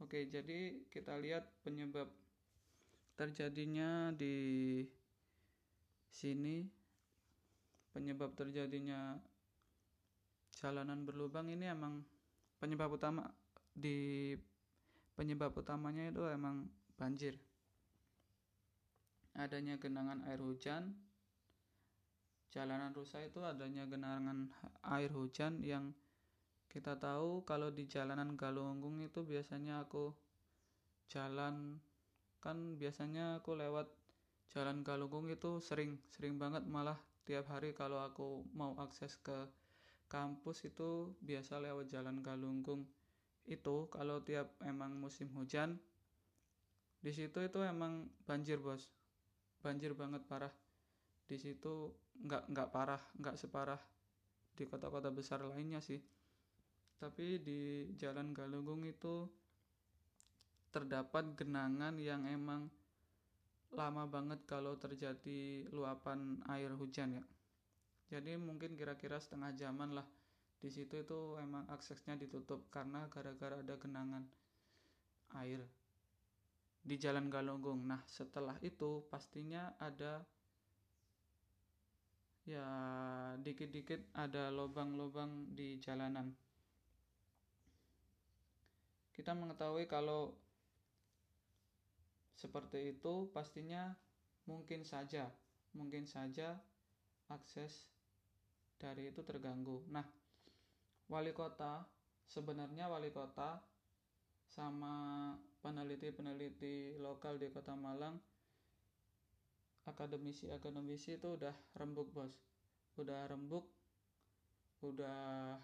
Oke 0.00 0.28
jadi 0.28 0.84
kita 0.92 1.16
lihat 1.16 1.48
penyebab 1.64 2.12
terjadinya 3.16 4.12
di 4.12 4.84
sini. 6.12 6.68
Penyebab 7.96 8.36
terjadinya 8.36 9.16
jalanan 10.52 11.08
berlubang 11.08 11.48
ini 11.48 11.64
emang 11.64 12.04
penyebab 12.60 12.92
utama 12.92 13.24
di 13.72 14.36
penyebab 15.16 15.56
utamanya 15.56 16.12
itu 16.12 16.20
emang 16.28 16.68
banjir. 17.00 17.40
Adanya 19.32 19.80
genangan 19.80 20.28
air 20.28 20.44
hujan 20.44 20.92
jalanan 22.56 22.96
rusak 22.96 23.28
itu 23.28 23.44
adanya 23.44 23.84
genangan 23.84 24.48
air 24.88 25.12
hujan 25.12 25.60
yang 25.60 25.92
kita 26.72 26.96
tahu 26.96 27.44
kalau 27.44 27.68
di 27.68 27.84
jalanan 27.84 28.32
Galunggung 28.40 29.04
itu 29.04 29.20
biasanya 29.20 29.84
aku 29.84 30.16
jalan 31.12 31.76
kan 32.40 32.80
biasanya 32.80 33.44
aku 33.44 33.60
lewat 33.60 33.92
jalan 34.56 34.80
Galunggung 34.80 35.28
itu 35.28 35.60
sering 35.60 36.00
sering 36.08 36.40
banget 36.40 36.64
malah 36.64 36.96
tiap 37.28 37.44
hari 37.52 37.76
kalau 37.76 38.00
aku 38.00 38.48
mau 38.56 38.72
akses 38.80 39.20
ke 39.20 39.36
kampus 40.08 40.64
itu 40.64 41.12
biasa 41.20 41.60
lewat 41.60 41.92
jalan 41.92 42.24
Galunggung 42.24 42.88
itu. 43.46 43.90
Kalau 43.90 44.22
tiap 44.22 44.54
emang 44.62 44.94
musim 44.98 45.30
hujan 45.34 45.78
di 47.02 47.12
situ 47.14 47.38
itu 47.42 47.58
emang 47.62 48.10
banjir 48.26 48.58
bos. 48.58 48.90
Banjir 49.62 49.94
banget 49.94 50.22
parah. 50.26 50.54
Di 51.26 51.38
situ 51.38 51.90
nggak 52.24 52.48
nggak 52.52 52.68
parah 52.72 53.02
nggak 53.20 53.36
separah 53.36 53.80
di 54.56 54.64
kota-kota 54.64 55.12
besar 55.12 55.44
lainnya 55.44 55.84
sih 55.84 56.00
tapi 56.96 57.42
di 57.44 57.92
jalan 58.00 58.32
Galunggung 58.32 58.88
itu 58.88 59.28
terdapat 60.72 61.36
genangan 61.36 61.96
yang 62.00 62.24
emang 62.24 62.72
lama 63.76 64.08
banget 64.08 64.40
kalau 64.48 64.80
terjadi 64.80 65.68
luapan 65.74 66.40
air 66.48 66.72
hujan 66.72 67.20
ya 67.20 67.24
jadi 68.08 68.40
mungkin 68.40 68.78
kira-kira 68.78 69.20
setengah 69.20 69.52
jaman 69.58 69.92
lah 69.92 70.06
di 70.56 70.72
situ 70.72 71.04
itu 71.04 71.36
emang 71.36 71.68
aksesnya 71.68 72.16
ditutup 72.16 72.64
karena 72.72 73.04
gara-gara 73.12 73.60
ada 73.60 73.76
genangan 73.76 74.24
air 75.36 75.60
di 76.86 76.94
Jalan 77.02 77.26
Galunggung. 77.26 77.82
Nah, 77.82 77.98
setelah 78.06 78.54
itu 78.62 79.02
pastinya 79.10 79.74
ada 79.82 80.22
ya 82.46 82.66
dikit-dikit 83.42 84.14
ada 84.14 84.54
lubang-lubang 84.54 85.50
di 85.50 85.82
jalanan. 85.82 86.30
Kita 89.10 89.34
mengetahui 89.34 89.90
kalau 89.90 90.30
seperti 92.38 92.94
itu 92.94 93.26
pastinya 93.34 93.90
mungkin 94.46 94.86
saja, 94.86 95.26
mungkin 95.74 96.06
saja 96.06 96.54
akses 97.26 97.90
dari 98.78 99.10
itu 99.10 99.26
terganggu. 99.26 99.82
Nah, 99.90 100.06
wali 101.10 101.34
kota 101.34 101.82
sebenarnya 102.30 102.86
wali 102.86 103.10
kota 103.10 103.58
sama 104.46 105.34
peneliti-peneliti 105.58 107.02
lokal 107.02 107.42
di 107.42 107.50
Kota 107.50 107.74
Malang 107.74 108.14
akademisi-akademisi 109.86 111.18
itu 111.18 111.38
udah 111.38 111.54
rembuk 111.78 112.10
bos. 112.10 112.34
Udah 112.98 113.26
rembuk 113.30 113.66
udah 114.84 115.56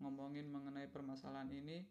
ngomongin 0.00 0.48
mengenai 0.48 0.88
permasalahan 0.88 1.52
ini 1.52 1.84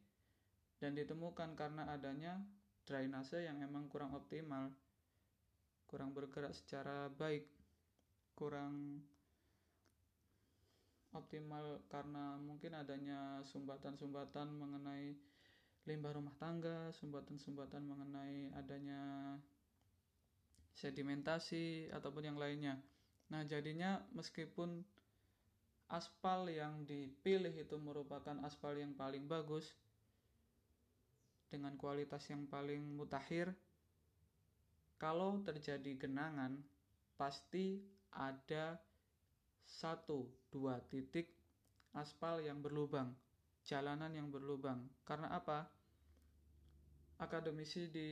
dan 0.82 0.98
ditemukan 0.98 1.56
karena 1.56 1.88
adanya 1.88 2.42
drainase 2.84 3.44
yang 3.46 3.62
emang 3.64 3.88
kurang 3.88 4.12
optimal. 4.16 4.72
Kurang 5.88 6.12
bergerak 6.12 6.58
secara 6.58 7.08
baik 7.14 7.46
kurang 8.34 9.06
optimal 11.14 11.86
karena 11.88 12.42
mungkin 12.42 12.74
adanya 12.74 13.46
sumbatan-sumbatan 13.46 14.50
mengenai 14.50 15.14
limbah 15.86 16.18
rumah 16.18 16.34
tangga, 16.42 16.90
sumbatan-sumbatan 16.98 17.86
mengenai 17.86 18.50
adanya 18.58 19.36
sedimentasi 20.74 21.94
ataupun 21.94 22.34
yang 22.34 22.38
lainnya. 22.38 22.82
Nah, 23.30 23.46
jadinya 23.46 24.02
meskipun 24.14 24.82
aspal 25.90 26.50
yang 26.50 26.86
dipilih 26.90 27.54
itu 27.54 27.78
merupakan 27.78 28.34
aspal 28.42 28.74
yang 28.74 28.98
paling 28.98 29.30
bagus 29.30 29.70
dengan 31.54 31.78
kualitas 31.78 32.26
yang 32.34 32.50
paling 32.50 32.82
mutakhir, 32.98 33.54
kalau 34.98 35.38
terjadi 35.46 35.94
genangan 36.02 36.58
pasti 37.14 37.78
ada 38.10 38.82
satu 39.70 40.26
dua 40.50 40.82
titik 40.90 41.30
aspal 41.94 42.42
yang 42.42 42.58
berlubang, 42.58 43.14
jalanan 43.62 44.10
yang 44.18 44.34
berlubang. 44.34 44.82
Karena 45.06 45.30
apa? 45.30 45.70
Akademisi 47.22 47.86
di 47.94 48.10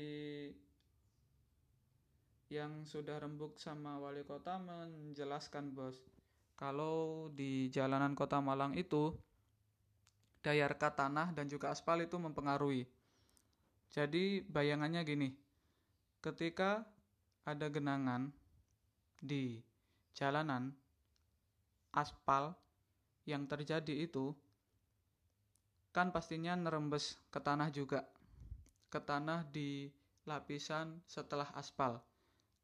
yang 2.52 2.84
sudah 2.84 3.16
rembuk 3.16 3.56
sama 3.56 3.96
wali 3.96 4.28
kota 4.28 4.60
menjelaskan 4.60 5.72
bos 5.72 6.04
kalau 6.60 7.32
di 7.32 7.72
jalanan 7.72 8.12
kota 8.12 8.44
Malang 8.44 8.76
itu 8.76 9.16
daya 10.44 10.68
rekat 10.68 11.00
tanah 11.00 11.32
dan 11.32 11.48
juga 11.48 11.72
aspal 11.72 12.04
itu 12.04 12.20
mempengaruhi. 12.20 12.84
Jadi 13.88 14.44
bayangannya 14.44 15.02
gini 15.08 15.30
ketika 16.20 16.84
ada 17.48 17.72
genangan 17.72 18.30
di 19.18 19.64
jalanan 20.14 20.76
aspal 21.96 22.54
yang 23.26 23.48
terjadi 23.48 24.06
itu 24.06 24.36
kan 25.96 26.12
pastinya 26.12 26.54
nerembes 26.54 27.16
ke 27.32 27.40
tanah 27.40 27.74
juga 27.74 28.06
ke 28.92 29.00
tanah 29.02 29.48
di 29.50 29.90
lapisan 30.30 31.02
setelah 31.10 31.50
aspal 31.58 32.00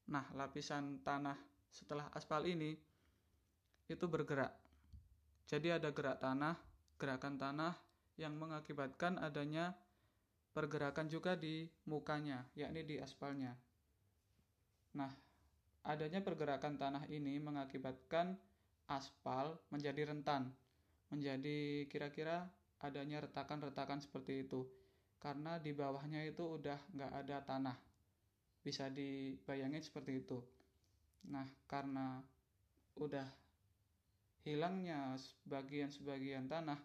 Nah, 0.08 0.24
lapisan 0.40 1.04
tanah 1.04 1.36
setelah 1.68 2.08
aspal 2.16 2.48
ini 2.48 2.72
itu 3.88 4.06
bergerak. 4.08 4.56
Jadi 5.48 5.72
ada 5.72 5.92
gerak 5.92 6.20
tanah, 6.20 6.56
gerakan 7.00 7.36
tanah 7.40 7.74
yang 8.20 8.36
mengakibatkan 8.36 9.20
adanya 9.20 9.76
pergerakan 10.52 11.08
juga 11.08 11.36
di 11.36 11.68
mukanya, 11.88 12.44
yakni 12.56 12.84
di 12.84 12.96
aspalnya. 13.00 13.56
Nah, 14.96 15.12
adanya 15.88 16.24
pergerakan 16.24 16.80
tanah 16.80 17.04
ini 17.12 17.40
mengakibatkan 17.40 18.36
aspal 18.88 19.60
menjadi 19.72 20.08
rentan, 20.08 20.52
menjadi 21.12 21.88
kira-kira 21.92 22.48
adanya 22.80 23.24
retakan-retakan 23.28 24.00
seperti 24.00 24.48
itu. 24.48 24.68
Karena 25.20 25.60
di 25.60 25.76
bawahnya 25.76 26.24
itu 26.28 26.60
udah 26.60 26.78
nggak 26.94 27.12
ada 27.24 27.38
tanah 27.44 27.87
bisa 28.68 28.92
dibayangin 28.92 29.80
seperti 29.80 30.20
itu 30.20 30.44
nah 31.32 31.48
karena 31.72 32.20
udah 33.00 33.28
hilangnya 34.44 35.16
sebagian-sebagian 35.16 36.52
tanah 36.52 36.80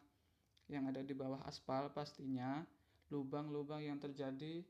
yang 0.71 0.87
ada 0.87 1.03
di 1.03 1.14
bawah 1.18 1.42
aspal 1.51 1.90
pastinya 1.90 2.62
lubang-lubang 3.11 3.83
yang 3.83 3.99
terjadi 3.99 4.62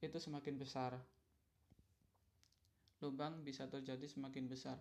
itu 0.00 0.18
semakin 0.22 0.54
besar 0.54 0.94
lubang 3.00 3.40
bisa 3.40 3.64
terjadi 3.64 4.04
semakin 4.04 4.44
besar. 4.46 4.76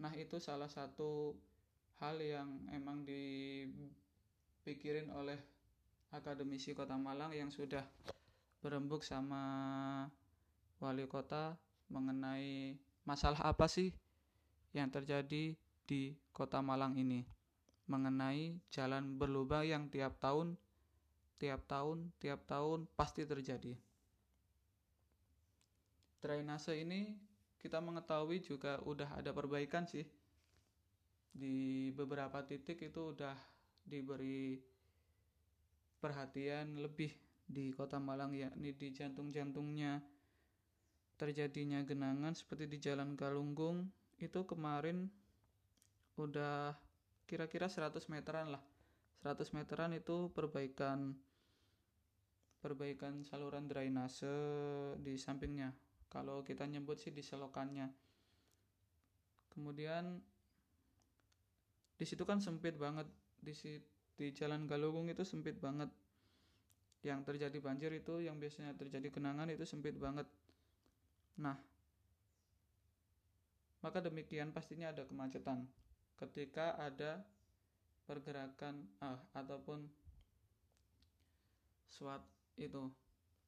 Nah, 0.00 0.10
itu 0.16 0.40
salah 0.40 0.68
satu 0.68 1.36
hal 2.00 2.16
yang 2.18 2.48
emang 2.72 3.04
dipikirin 3.04 3.52
oleh 5.12 5.36
akademisi 6.10 6.72
Kota 6.72 6.96
Malang 6.96 7.36
yang 7.36 7.52
sudah 7.52 7.84
berembuk 8.64 9.04
sama 9.04 9.44
wali 10.84 11.08
kota 11.08 11.56
mengenai 11.88 12.76
masalah 13.08 13.40
apa 13.48 13.64
sih 13.64 13.96
yang 14.76 14.92
terjadi 14.92 15.56
di 15.84 16.02
Kota 16.28 16.60
Malang 16.60 17.00
ini 17.00 17.24
mengenai 17.88 18.60
jalan 18.68 19.16
berlubang 19.16 19.64
yang 19.64 19.88
tiap 19.88 20.20
tahun 20.20 20.56
tiap 21.40 21.64
tahun 21.64 22.12
tiap 22.20 22.44
tahun 22.44 22.88
pasti 22.96 23.24
terjadi. 23.24 23.76
Drainase 26.20 26.80
ini 26.80 27.16
kita 27.60 27.80
mengetahui 27.80 28.40
juga 28.44 28.80
udah 28.84 29.20
ada 29.20 29.32
perbaikan 29.32 29.84
sih. 29.84 30.04
Di 31.34 31.90
beberapa 31.92 32.40
titik 32.44 32.80
itu 32.80 33.12
udah 33.12 33.36
diberi 33.84 34.56
perhatian 36.00 36.80
lebih 36.80 37.12
di 37.44 37.72
Kota 37.76 38.00
Malang 38.00 38.32
yakni 38.32 38.72
di 38.72 38.88
jantung-jantungnya 38.92 40.13
terjadinya 41.14 41.82
genangan 41.86 42.34
seperti 42.34 42.66
di 42.66 42.78
Jalan 42.82 43.14
Galunggung 43.14 43.86
itu 44.18 44.42
kemarin 44.46 45.06
udah 46.18 46.74
kira-kira 47.26 47.70
100 47.70 48.06
meteran 48.10 48.54
lah. 48.54 48.62
100 49.22 49.56
meteran 49.56 49.90
itu 49.96 50.30
perbaikan 50.34 51.16
perbaikan 52.60 53.20
saluran 53.24 53.68
drainase 53.68 54.30
di 55.00 55.14
sampingnya. 55.20 55.72
Kalau 56.08 56.46
kita 56.46 56.64
nyebut 56.64 56.96
sih 57.00 57.10
di 57.10 57.20
selokannya. 57.20 57.90
Kemudian 59.50 60.18
di 61.94 62.04
situ 62.06 62.22
kan 62.26 62.38
sempit 62.42 62.78
banget. 62.78 63.06
Di 63.38 63.52
di 64.14 64.30
jalan 64.30 64.64
Galunggung 64.64 65.10
itu 65.10 65.26
sempit 65.26 65.58
banget. 65.58 65.90
Yang 67.04 67.20
terjadi 67.28 67.58
banjir 67.60 67.90
itu 67.92 68.22
yang 68.24 68.40
biasanya 68.40 68.72
terjadi 68.78 69.12
genangan 69.12 69.50
itu 69.52 69.68
sempit 69.68 69.98
banget 70.00 70.24
nah. 71.38 71.58
Maka 73.84 74.00
demikian 74.00 74.48
pastinya 74.50 74.90
ada 74.90 75.04
kemacetan. 75.04 75.68
Ketika 76.16 76.72
ada 76.80 77.20
pergerakan 78.08 78.88
ah, 79.00 79.20
ataupun 79.36 79.84
suat 81.88 82.20
itu 82.56 82.90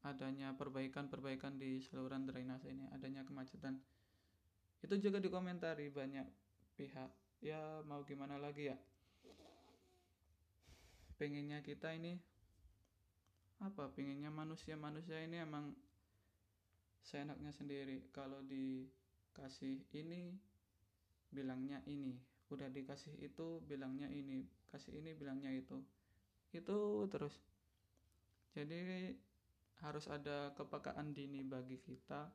adanya 0.07 0.55
perbaikan-perbaikan 0.55 1.59
di 1.59 1.83
saluran 1.83 2.29
drainase 2.29 2.70
ini 2.70 2.87
adanya 2.94 3.27
kemacetan. 3.27 3.81
Itu 4.79 4.94
juga 5.03 5.18
dikomentari 5.18 5.90
banyak 5.90 6.27
pihak. 6.79 7.11
Ya 7.42 7.83
mau 7.85 8.07
gimana 8.07 8.38
lagi 8.38 8.70
ya? 8.70 8.77
Pengennya 11.16 11.64
kita 11.64 11.96
ini 11.96 12.20
apa? 13.59 13.88
Pinginnya 13.96 14.29
manusia 14.29 14.77
manusia 14.77 15.16
ini 15.25 15.40
emang 15.40 15.72
seenaknya 17.07 17.55
sendiri. 17.55 18.11
Kalau 18.11 18.42
dikasih 18.42 19.87
ini 19.95 20.35
bilangnya 21.31 21.79
ini. 21.87 22.19
Udah 22.51 22.66
dikasih 22.66 23.14
itu 23.23 23.62
bilangnya 23.62 24.11
ini. 24.11 24.42
Kasih 24.66 24.99
ini 24.99 25.14
bilangnya 25.14 25.55
itu. 25.55 25.79
Itu 26.51 27.07
terus. 27.07 27.38
Jadi 28.59 29.14
harus 29.87 30.11
ada 30.11 30.51
kepekaan 30.59 31.14
dini 31.14 31.47
bagi 31.47 31.79
kita 31.79 32.27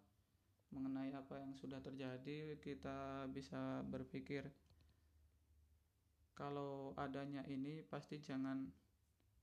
mengenai 0.71 1.11
apa 1.11 1.43
yang 1.43 1.51
sudah 1.59 1.83
terjadi. 1.83 2.55
Kita 2.63 3.27
bisa 3.27 3.83
berpikir 3.83 4.47
kalau 6.31 6.95
adanya 6.95 7.43
ini 7.45 7.83
pasti 7.85 8.17
jangan 8.17 8.65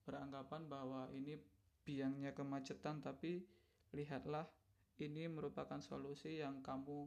beranggapan 0.03 0.67
bahwa 0.67 1.07
ini 1.13 1.37
biangnya 1.85 2.33
kemacetan 2.33 2.99
tapi 3.05 3.45
lihatlah 3.93 4.49
ini 4.99 5.31
merupakan 5.31 5.79
solusi 5.79 6.43
yang 6.43 6.63
kamu 6.63 7.07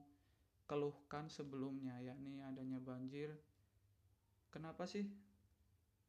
keluhkan 0.66 1.28
sebelumnya 1.28 2.00
yakni 2.00 2.40
adanya 2.40 2.80
banjir. 2.80 3.36
Kenapa 4.52 4.88
sih? 4.88 5.08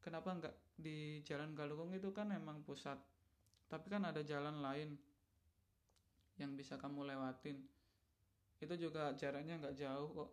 Kenapa 0.03 0.35
enggak 0.35 0.55
di 0.75 1.23
jalan 1.23 1.55
Galunggung 1.55 1.95
itu 1.95 2.11
kan 2.11 2.31
emang 2.31 2.63
pusat 2.63 2.99
tapi 3.73 3.89
kan 3.89 4.05
ada 4.05 4.21
jalan 4.21 4.61
lain 4.61 4.93
yang 6.37 6.53
bisa 6.53 6.77
kamu 6.77 7.09
lewatin. 7.09 7.57
Itu 8.61 8.77
juga 8.77 9.17
jaraknya 9.17 9.57
nggak 9.57 9.77
jauh 9.81 10.09
kok. 10.13 10.31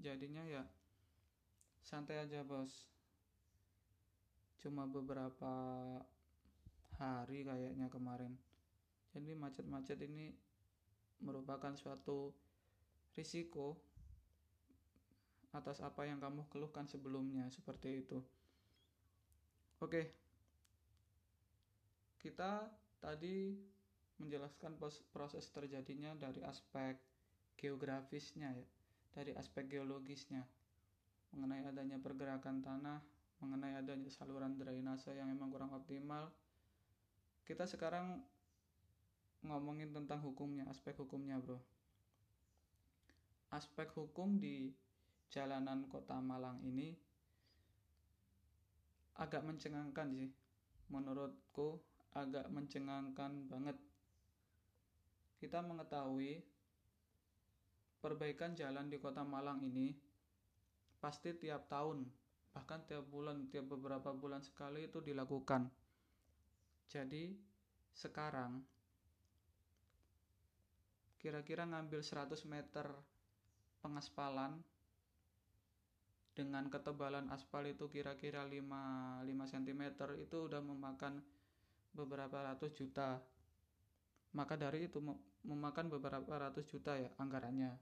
Jadinya 0.00 0.40
ya 0.48 0.64
santai 1.84 2.24
aja 2.24 2.40
bos. 2.40 2.88
Cuma 4.56 4.88
beberapa 4.88 5.52
hari 6.96 7.44
kayaknya 7.44 7.92
kemarin. 7.92 8.32
Jadi 9.12 9.36
macet-macet 9.36 10.00
ini 10.08 10.32
merupakan 11.22 11.74
suatu 11.74 12.30
risiko 13.18 13.78
atas 15.50 15.80
apa 15.80 16.04
yang 16.06 16.20
kamu 16.20 16.46
keluhkan 16.52 16.86
sebelumnya 16.86 17.48
seperti 17.50 18.04
itu. 18.04 18.18
Oke. 19.82 20.12
Kita 22.18 22.66
tadi 22.98 23.54
menjelaskan 24.18 24.74
proses 25.14 25.46
terjadinya 25.54 26.12
dari 26.18 26.42
aspek 26.42 26.98
geografisnya 27.54 28.50
ya 28.54 28.66
dari 29.14 29.34
aspek 29.34 29.66
geologisnya. 29.66 30.46
Mengenai 31.34 31.66
adanya 31.66 31.98
pergerakan 31.98 32.62
tanah 32.62 33.00
mengenai 33.38 33.78
adanya 33.78 34.10
saluran 34.10 34.58
drainase 34.58 35.14
yang 35.14 35.30
memang 35.30 35.50
kurang 35.50 35.70
optimal. 35.70 36.30
Kita 37.46 37.64
sekarang 37.70 38.18
ngomongin 39.46 39.94
tentang 39.94 40.22
hukumnya, 40.22 40.66
aspek 40.70 40.98
hukumnya, 40.98 41.38
Bro. 41.38 41.58
Aspek 43.54 43.88
hukum 43.96 44.36
di 44.38 44.70
jalanan 45.32 45.88
Kota 45.88 46.20
Malang 46.20 46.60
ini 46.64 46.92
agak 49.16 49.42
mencengangkan 49.44 50.08
sih. 50.14 50.30
Menurutku 50.88 51.80
agak 52.16 52.48
mencengangkan 52.48 53.48
banget. 53.48 53.76
Kita 55.38 55.62
mengetahui 55.62 56.42
perbaikan 58.02 58.58
jalan 58.58 58.90
di 58.90 58.98
Kota 58.98 59.22
Malang 59.22 59.62
ini 59.62 59.94
pasti 60.98 61.30
tiap 61.36 61.70
tahun, 61.70 62.08
bahkan 62.50 62.82
tiap 62.90 63.06
bulan, 63.06 63.46
tiap 63.52 63.70
beberapa 63.70 64.10
bulan 64.10 64.42
sekali 64.42 64.90
itu 64.90 64.98
dilakukan 64.98 65.70
jadi 66.88 67.36
sekarang 67.92 68.64
kira-kira 71.18 71.66
ngambil 71.66 72.00
100 72.00 72.38
meter 72.46 72.86
pengaspalan 73.82 74.58
dengan 76.38 76.70
ketebalan 76.70 77.26
aspal 77.34 77.66
itu 77.66 77.90
kira-kira 77.90 78.46
5, 78.46 78.62
5 79.26 79.26
cm 79.26 79.82
itu 80.22 80.36
udah 80.46 80.62
memakan 80.62 81.18
beberapa 81.90 82.38
ratus 82.46 82.70
juta. 82.78 83.18
Maka 84.38 84.54
dari 84.54 84.86
itu 84.86 85.02
memakan 85.42 85.90
beberapa 85.90 86.30
ratus 86.38 86.70
juta 86.70 86.94
ya 86.94 87.10
anggarannya. 87.18 87.74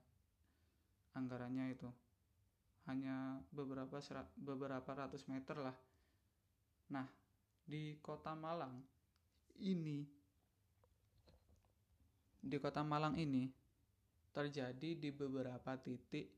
Anggarannya 1.20 1.66
itu. 1.68 1.88
Hanya 2.88 3.44
beberapa 3.52 4.00
beberapa 4.40 4.90
ratus 4.96 5.28
meter 5.28 5.60
lah. 5.60 5.76
Nah 6.96 7.04
di 7.60 8.00
kota 8.00 8.32
Malang 8.32 8.72
ini 9.60 10.15
di 12.46 12.62
kota 12.62 12.86
Malang 12.86 13.18
ini 13.18 13.50
terjadi 14.30 14.94
di 14.94 15.10
beberapa 15.10 15.74
titik. 15.74 16.30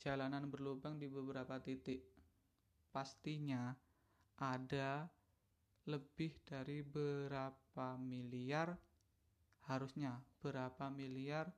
Jalanan 0.00 0.48
berlubang 0.48 0.96
di 0.96 1.04
beberapa 1.04 1.60
titik. 1.60 2.00
Pastinya 2.88 3.76
ada 4.40 5.04
lebih 5.84 6.32
dari 6.48 6.80
berapa 6.80 8.00
miliar 8.00 8.72
harusnya 9.68 10.16
berapa 10.40 10.88
miliar 10.88 11.52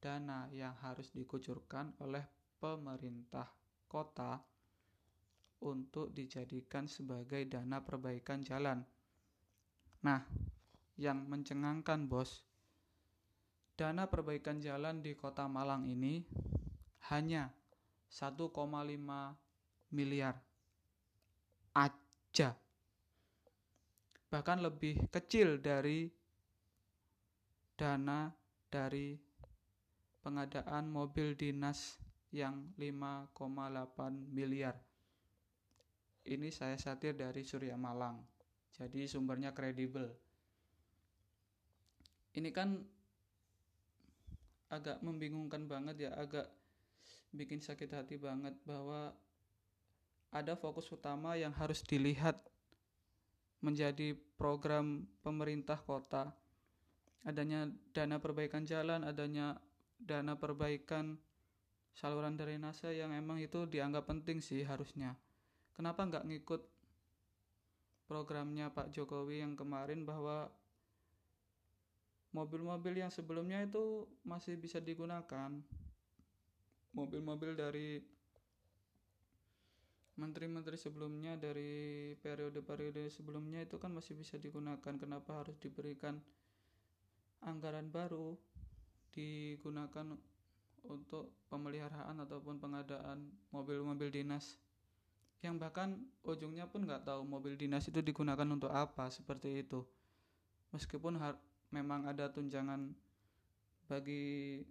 dana 0.00 0.48
yang 0.50 0.74
harus 0.80 1.12
dikucurkan 1.12 1.92
oleh 2.00 2.24
pemerintah 2.56 3.52
kota 3.86 4.40
untuk 5.64 6.12
dijadikan 6.12 6.88
sebagai 6.88 7.44
dana 7.48 7.80
perbaikan 7.80 8.44
jalan. 8.44 8.84
Nah, 10.04 10.20
yang 11.00 11.24
mencengangkan 11.24 12.04
bos, 12.04 12.44
dana 13.74 14.06
perbaikan 14.06 14.62
jalan 14.62 15.02
di 15.02 15.18
kota 15.18 15.50
Malang 15.50 15.90
ini 15.90 16.22
hanya 17.10 17.50
1,5 18.06 18.54
miliar 19.90 20.38
aja. 21.74 22.54
Bahkan 24.30 24.58
lebih 24.62 25.10
kecil 25.10 25.58
dari 25.58 26.06
dana 27.74 28.30
dari 28.70 29.18
pengadaan 30.22 30.90
mobil 30.90 31.34
dinas 31.34 31.98
yang 32.30 32.74
5,8 32.78 33.34
miliar. 34.30 34.78
Ini 36.24 36.48
saya 36.50 36.78
satir 36.78 37.14
dari 37.14 37.44
Surya 37.44 37.76
Malang. 37.76 38.22
Jadi 38.74 39.06
sumbernya 39.06 39.54
kredibel. 39.54 40.08
Ini 42.34 42.50
kan 42.50 42.82
agak 44.74 44.98
membingungkan 45.00 45.70
banget 45.70 46.08
ya, 46.08 46.10
agak 46.18 46.50
bikin 47.30 47.62
sakit 47.62 47.90
hati 47.94 48.18
banget 48.18 48.54
bahwa 48.66 49.14
ada 50.34 50.58
fokus 50.58 50.90
utama 50.90 51.38
yang 51.38 51.54
harus 51.54 51.82
dilihat 51.86 52.42
menjadi 53.62 54.18
program 54.36 55.06
pemerintah 55.22 55.78
kota 55.78 56.34
adanya 57.24 57.66
dana 57.96 58.20
perbaikan 58.20 58.68
jalan, 58.68 59.00
adanya 59.02 59.56
dana 59.96 60.36
perbaikan 60.36 61.16
saluran 61.96 62.36
drainase 62.36 62.92
yang 62.92 63.16
emang 63.16 63.40
itu 63.40 63.64
dianggap 63.64 64.04
penting 64.04 64.44
sih 64.44 64.60
harusnya. 64.62 65.16
Kenapa 65.72 66.04
nggak 66.04 66.26
ngikut 66.28 66.62
programnya 68.04 68.68
Pak 68.68 68.92
Jokowi 68.92 69.40
yang 69.40 69.56
kemarin 69.56 70.04
bahwa 70.04 70.52
mobil-mobil 72.34 72.98
yang 72.98 73.14
sebelumnya 73.14 73.62
itu 73.62 74.10
masih 74.26 74.58
bisa 74.58 74.82
digunakan. 74.82 75.54
Mobil-mobil 76.90 77.54
dari 77.54 78.02
menteri-menteri 80.14 80.78
sebelumnya 80.78 81.34
dari 81.34 82.14
periode-periode 82.18 83.10
sebelumnya 83.10 83.62
itu 83.62 83.78
kan 83.78 83.94
masih 83.94 84.18
bisa 84.18 84.34
digunakan. 84.36 84.94
Kenapa 84.98 85.46
harus 85.46 85.54
diberikan 85.62 86.18
anggaran 87.46 87.86
baru 87.94 88.34
digunakan 89.14 90.18
untuk 90.84 91.32
pemeliharaan 91.48 92.18
ataupun 92.26 92.58
pengadaan 92.60 93.30
mobil-mobil 93.54 94.10
dinas 94.10 94.58
yang 95.44 95.60
bahkan 95.60 96.00
ujungnya 96.24 96.64
pun 96.64 96.88
nggak 96.88 97.04
tahu 97.04 97.20
mobil 97.24 97.52
dinas 97.56 97.84
itu 97.84 98.00
digunakan 98.00 98.48
untuk 98.48 98.72
apa 98.72 99.12
seperti 99.12 99.60
itu 99.60 99.84
meskipun 100.72 101.20
memang 101.74 102.06
ada 102.06 102.30
tunjangan 102.30 102.94
bagi 103.90 104.62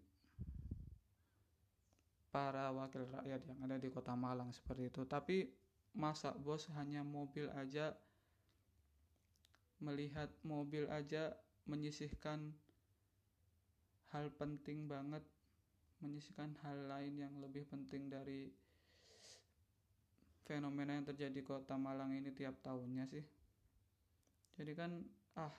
para 2.32 2.72
wakil 2.72 3.04
rakyat 3.12 3.44
yang 3.46 3.60
ada 3.68 3.76
di 3.78 3.92
kota 3.92 4.16
Malang 4.16 4.56
seperti 4.56 4.88
itu. 4.88 5.04
Tapi 5.04 5.46
masa 6.00 6.32
bos 6.34 6.72
hanya 6.80 7.04
mobil 7.04 7.52
aja 7.54 7.94
melihat 9.84 10.32
mobil 10.48 10.88
aja 10.88 11.36
menyisihkan 11.68 12.56
hal 14.16 14.32
penting 14.40 14.88
banget 14.88 15.22
menyisihkan 16.00 16.56
hal 16.64 16.88
lain 16.88 17.20
yang 17.20 17.34
lebih 17.44 17.68
penting 17.68 18.08
dari 18.08 18.48
fenomena 20.44 20.96
yang 20.96 21.08
terjadi 21.08 21.40
di 21.40 21.44
kota 21.44 21.80
Malang 21.80 22.12
ini 22.12 22.32
tiap 22.36 22.60
tahunnya 22.60 23.08
sih. 23.08 23.24
Jadi 24.60 24.72
kan 24.76 25.00
ah 25.40 25.56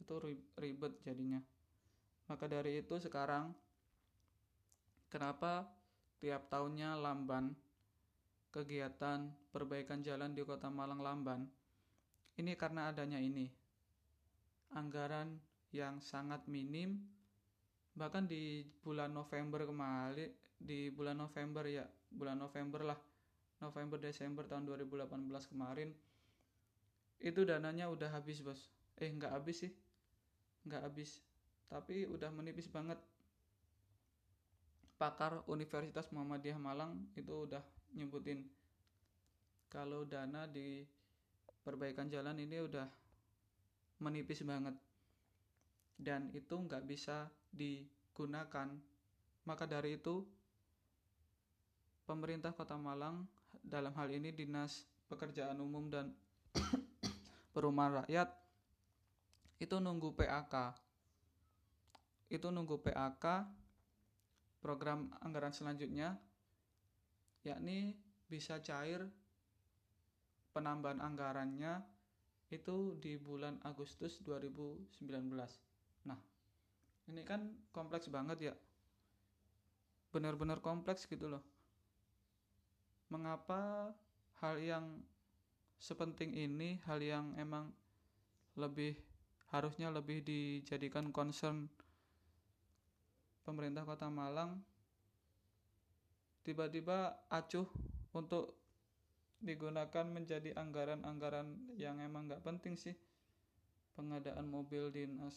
itu 0.00 0.14
ribet 0.56 0.96
jadinya. 1.04 1.38
Maka 2.26 2.48
dari 2.48 2.80
itu 2.80 2.96
sekarang 2.96 3.52
kenapa 5.12 5.68
tiap 6.22 6.48
tahunnya 6.48 6.96
lamban? 6.96 7.52
Kegiatan 8.50 9.30
perbaikan 9.54 10.02
jalan 10.02 10.34
di 10.34 10.42
kota 10.42 10.66
Malang 10.66 10.98
lamban. 10.98 11.46
Ini 12.34 12.58
karena 12.58 12.90
adanya 12.90 13.22
ini. 13.22 13.46
Anggaran 14.74 15.38
yang 15.70 16.02
sangat 16.02 16.46
minim 16.50 16.98
bahkan 17.94 18.26
di 18.26 18.62
bulan 18.82 19.10
November 19.10 19.66
kemarin 19.66 20.30
di 20.54 20.90
bulan 20.94 21.18
November 21.18 21.66
ya 21.66 21.86
bulan 22.10 22.38
November 22.38 22.94
lah. 22.94 22.98
November 23.60 24.00
Desember 24.00 24.48
tahun 24.48 24.64
2018 24.66 25.50
kemarin 25.52 25.92
itu 27.20 27.44
dananya 27.44 27.92
udah 27.92 28.08
habis 28.08 28.40
bos. 28.40 28.72
Eh 28.96 29.10
nggak 29.12 29.36
habis 29.36 29.68
sih 29.68 29.72
nggak 30.66 30.82
habis. 30.84 31.20
Tapi 31.70 32.08
udah 32.08 32.28
menipis 32.34 32.66
banget. 32.66 32.98
Pakar 35.00 35.40
Universitas 35.48 36.12
Muhammadiyah 36.12 36.60
Malang 36.60 37.08
itu 37.16 37.48
udah 37.48 37.64
nyebutin 37.96 38.44
kalau 39.72 40.04
dana 40.04 40.44
di 40.44 40.84
perbaikan 41.64 42.12
jalan 42.12 42.36
ini 42.36 42.60
udah 42.60 42.84
menipis 44.04 44.44
banget. 44.44 44.76
Dan 45.96 46.28
itu 46.36 46.52
nggak 46.52 46.84
bisa 46.84 47.28
digunakan. 47.48 48.68
Maka 49.48 49.64
dari 49.64 49.96
itu 49.96 50.20
pemerintah 52.04 52.52
kota 52.52 52.76
Malang 52.76 53.24
dalam 53.62 53.94
hal 53.94 54.08
ini 54.10 54.34
dinas 54.34 54.84
pekerjaan 55.06 55.60
umum 55.62 55.86
dan 55.86 56.10
perumahan 57.54 58.04
rakyat 58.04 58.39
itu 59.60 59.76
nunggu 59.76 60.16
PAK 60.16 60.54
itu 62.32 62.48
nunggu 62.48 62.80
PAK 62.80 63.24
program 64.64 65.12
anggaran 65.20 65.52
selanjutnya 65.52 66.16
yakni 67.44 67.96
bisa 68.28 68.60
cair 68.64 69.04
penambahan 70.52 71.00
anggarannya 71.00 71.84
itu 72.50 72.98
di 72.98 73.14
bulan 73.14 73.62
Agustus 73.62 74.18
2019. 74.26 74.90
Nah, 76.06 76.18
ini 77.06 77.22
kan 77.22 77.46
kompleks 77.70 78.10
banget 78.10 78.50
ya. 78.50 78.54
Benar-benar 80.10 80.58
kompleks 80.58 81.06
gitu 81.06 81.30
loh. 81.30 81.42
Mengapa 83.10 83.94
hal 84.42 84.58
yang 84.58 84.86
sepenting 85.78 86.34
ini, 86.34 86.82
hal 86.86 86.98
yang 86.98 87.38
emang 87.38 87.70
lebih 88.58 88.98
harusnya 89.50 89.90
lebih 89.90 90.22
dijadikan 90.22 91.10
concern 91.10 91.66
pemerintah 93.42 93.82
Kota 93.82 94.06
Malang. 94.06 94.62
Tiba-tiba 96.46 97.26
acuh 97.28 97.66
untuk 98.14 98.56
digunakan 99.42 100.06
menjadi 100.06 100.54
anggaran-anggaran 100.54 101.74
yang 101.74 101.98
emang 101.98 102.30
nggak 102.30 102.46
penting 102.46 102.78
sih. 102.78 102.94
Pengadaan 103.98 104.46
mobil 104.48 104.88
dinas 104.94 105.34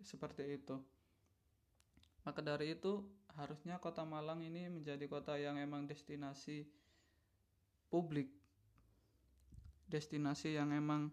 seperti 0.00 0.56
itu. 0.56 0.80
Maka 2.24 2.40
dari 2.40 2.78
itu 2.78 3.04
harusnya 3.36 3.80
kota 3.80 4.04
Malang 4.04 4.44
ini 4.44 4.68
menjadi 4.68 5.04
kota 5.08 5.36
yang 5.36 5.56
emang 5.60 5.84
destinasi 5.88 6.64
publik. 7.90 8.30
Destinasi 9.90 10.56
yang 10.56 10.70
emang 10.70 11.10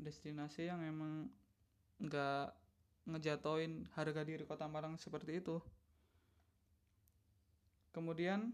destinasi 0.00 0.72
yang 0.72 0.80
emang 0.82 1.28
nggak 2.00 2.56
ngejatoin 3.08 3.88
harga 3.96 4.22
diri 4.24 4.44
kota 4.48 4.64
Malang 4.66 4.96
seperti 4.96 5.40
itu 5.40 5.60
kemudian 7.92 8.52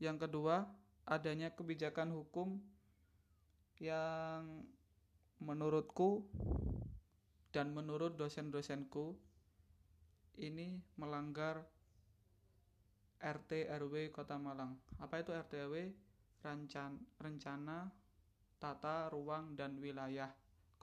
yang 0.00 0.16
kedua 0.16 0.64
adanya 1.04 1.52
kebijakan 1.52 2.12
hukum 2.16 2.60
yang 3.82 4.64
menurutku 5.42 6.24
dan 7.52 7.70
menurut 7.70 8.16
dosen-dosenku 8.16 9.14
ini 10.40 10.82
melanggar 10.98 11.62
RT 13.24 13.70
RW 13.70 14.10
Kota 14.10 14.36
Malang. 14.36 14.76
Apa 15.00 15.22
itu 15.22 15.30
RT 15.32 15.52
RW? 15.70 15.76
Rencana, 16.44 17.00
rencana 17.24 17.88
tata 18.60 19.08
ruang 19.08 19.56
dan 19.56 19.80
wilayah 19.80 20.28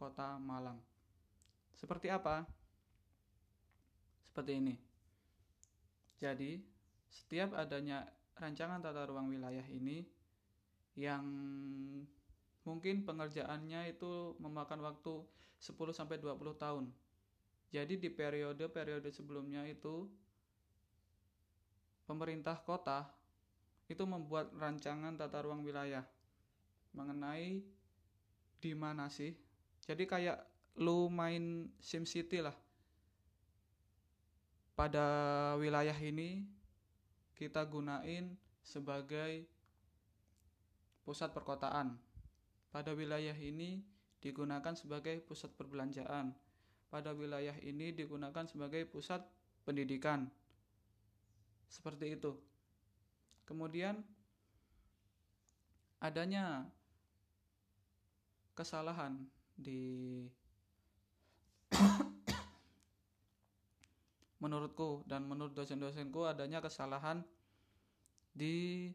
Kota 0.01 0.41
Malang. 0.41 0.81
Seperti 1.77 2.09
apa? 2.09 2.41
Seperti 4.25 4.57
ini. 4.57 4.73
Jadi, 6.17 6.57
setiap 7.05 7.53
adanya 7.53 8.09
rancangan 8.33 8.81
tata 8.81 9.05
ruang 9.05 9.29
wilayah 9.29 9.65
ini 9.69 10.01
yang 10.97 11.21
mungkin 12.65 13.05
pengerjaannya 13.05 13.93
itu 13.93 14.33
memakan 14.41 14.81
waktu 14.81 15.21
10 15.61 15.93
sampai 15.93 16.17
20 16.17 16.57
tahun. 16.57 16.89
Jadi 17.69 18.01
di 18.01 18.09
periode-periode 18.09 19.13
sebelumnya 19.13 19.69
itu 19.69 20.09
pemerintah 22.09 22.57
kota 22.57 23.05
itu 23.85 24.01
membuat 24.03 24.49
rancangan 24.57 25.13
tata 25.13 25.45
ruang 25.45 25.61
wilayah 25.61 26.03
mengenai 26.91 27.61
di 28.59 28.71
mana 28.75 29.07
sih. 29.07 29.50
Jadi 29.81 30.05
kayak 30.05 30.37
lu 30.77 31.09
main 31.09 31.67
SimCity 31.81 32.45
lah. 32.45 32.55
Pada 34.77 35.05
wilayah 35.57 35.97
ini 35.97 36.47
kita 37.35 37.65
gunain 37.65 38.37
sebagai 38.61 39.45
pusat 41.01 41.33
perkotaan. 41.33 41.97
Pada 42.71 42.95
wilayah 42.95 43.35
ini 43.35 43.83
digunakan 44.21 44.71
sebagai 44.77 45.19
pusat 45.25 45.51
perbelanjaan. 45.57 46.31
Pada 46.87 47.11
wilayah 47.11 47.57
ini 47.65 47.91
digunakan 47.91 48.45
sebagai 48.47 48.85
pusat 48.87 49.25
pendidikan. 49.65 50.29
Seperti 51.67 52.15
itu. 52.15 52.37
Kemudian 53.43 53.99
adanya 55.99 56.69
kesalahan 58.55 59.27
di 59.57 60.23
menurutku 64.41 65.05
dan 65.05 65.29
menurut 65.29 65.53
dosen-dosenku 65.53 66.25
adanya 66.25 66.59
kesalahan 66.59 67.21
di 68.33 68.89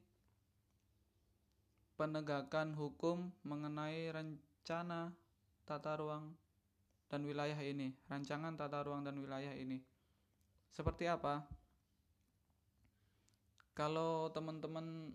penegakan 1.95 2.75
hukum 2.75 3.31
mengenai 3.47 4.11
rencana 4.11 5.15
tata 5.63 5.95
ruang 5.97 6.35
dan 7.07 7.23
wilayah 7.23 7.57
ini, 7.63 7.95
rancangan 8.11 8.59
tata 8.59 8.83
ruang 8.83 9.07
dan 9.07 9.17
wilayah 9.23 9.55
ini. 9.55 9.79
Seperti 10.75 11.07
apa? 11.07 11.47
Kalau 13.73 14.29
teman-teman 14.35 15.15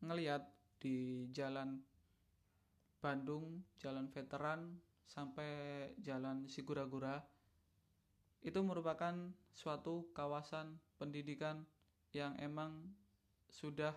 ngelihat 0.00 0.48
di 0.80 1.28
jalan 1.36 1.84
Bandung, 3.00 3.64
jalan 3.80 4.12
veteran 4.12 4.76
sampai 5.08 5.50
jalan 6.04 6.44
Sigura-gura 6.46 7.18
itu 8.44 8.60
merupakan 8.60 9.12
suatu 9.52 10.12
kawasan 10.12 10.76
pendidikan 10.96 11.64
yang 12.12 12.36
emang 12.40 12.92
sudah 13.50 13.92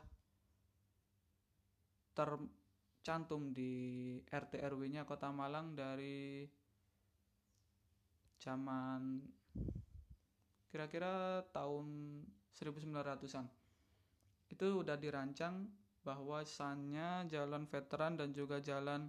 tercantum 2.16 3.52
di 3.52 4.16
RT 4.28 4.60
RW-nya 4.60 5.04
Kota 5.04 5.30
Malang 5.32 5.76
dari 5.76 6.48
zaman 8.42 9.24
kira-kira 10.68 11.46
tahun 11.54 12.20
1900-an. 12.52 13.46
Itu 14.50 14.84
udah 14.84 14.98
dirancang 14.98 15.83
bahwasannya 16.04 17.32
jalan 17.32 17.64
veteran 17.68 18.20
dan 18.20 18.36
juga 18.36 18.60
jalan 18.60 19.08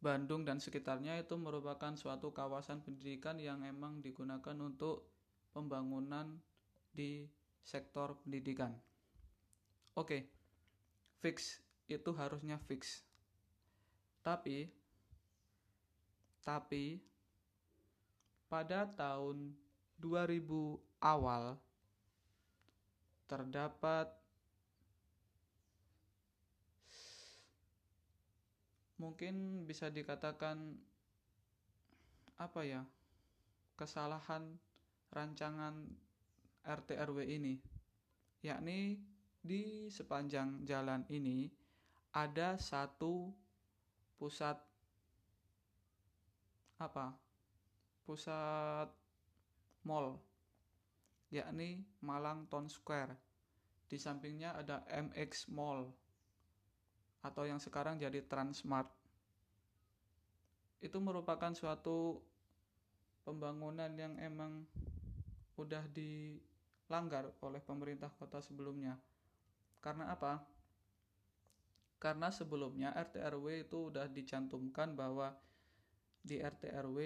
Bandung 0.00 0.48
dan 0.48 0.56
sekitarnya 0.56 1.20
itu 1.20 1.36
merupakan 1.36 1.92
suatu 1.92 2.32
kawasan 2.32 2.80
pendidikan 2.80 3.36
yang 3.36 3.60
emang 3.68 4.00
digunakan 4.00 4.56
untuk 4.56 5.04
pembangunan 5.52 6.40
di 6.88 7.28
sektor 7.60 8.16
pendidikan. 8.24 8.72
Oke, 9.92 10.24
fix 11.20 11.60
itu 11.84 12.10
harusnya 12.16 12.56
fix. 12.64 13.04
Tapi, 14.24 14.72
tapi 16.40 17.04
pada 18.48 18.88
tahun 18.88 19.52
2000 20.00 20.80
awal 21.04 21.60
terdapat 23.30 24.10
mungkin 28.98 29.62
bisa 29.70 29.86
dikatakan 29.86 30.74
apa 32.42 32.60
ya 32.66 32.82
kesalahan 33.78 34.58
rancangan 35.14 35.86
RT 36.66 36.98
RW 36.98 37.18
ini. 37.24 37.54
Yakni 38.42 38.98
di 39.40 39.86
sepanjang 39.88 40.66
jalan 40.66 41.06
ini 41.08 41.48
ada 42.10 42.58
satu 42.58 43.30
pusat 44.18 44.58
apa? 46.82 47.14
Pusat 48.04 48.90
mall 49.86 50.29
yakni 51.30 51.82
Malang 52.02 52.50
Town 52.50 52.66
Square 52.66 53.14
di 53.90 53.98
sampingnya 53.98 54.54
ada 54.54 54.86
MX 54.86 55.50
Mall 55.50 55.90
atau 57.22 57.42
yang 57.46 57.58
sekarang 57.58 57.98
jadi 57.98 58.22
Transmart. 58.26 58.90
Itu 60.80 61.02
merupakan 61.02 61.52
suatu 61.52 62.22
pembangunan 63.26 63.92
yang 63.94 64.16
emang 64.16 64.64
udah 65.60 65.84
dilanggar 65.92 67.28
oleh 67.44 67.60
pemerintah 67.60 68.08
kota 68.16 68.40
sebelumnya. 68.40 68.96
Karena 69.84 70.10
apa? 70.14 70.40
Karena 72.00 72.32
sebelumnya 72.32 72.96
RT 72.96 73.20
RW 73.20 73.68
itu 73.68 73.92
udah 73.92 74.08
dicantumkan 74.08 74.96
bahwa 74.96 75.36
di 76.24 76.40
RT 76.40 76.72
RW 76.80 76.98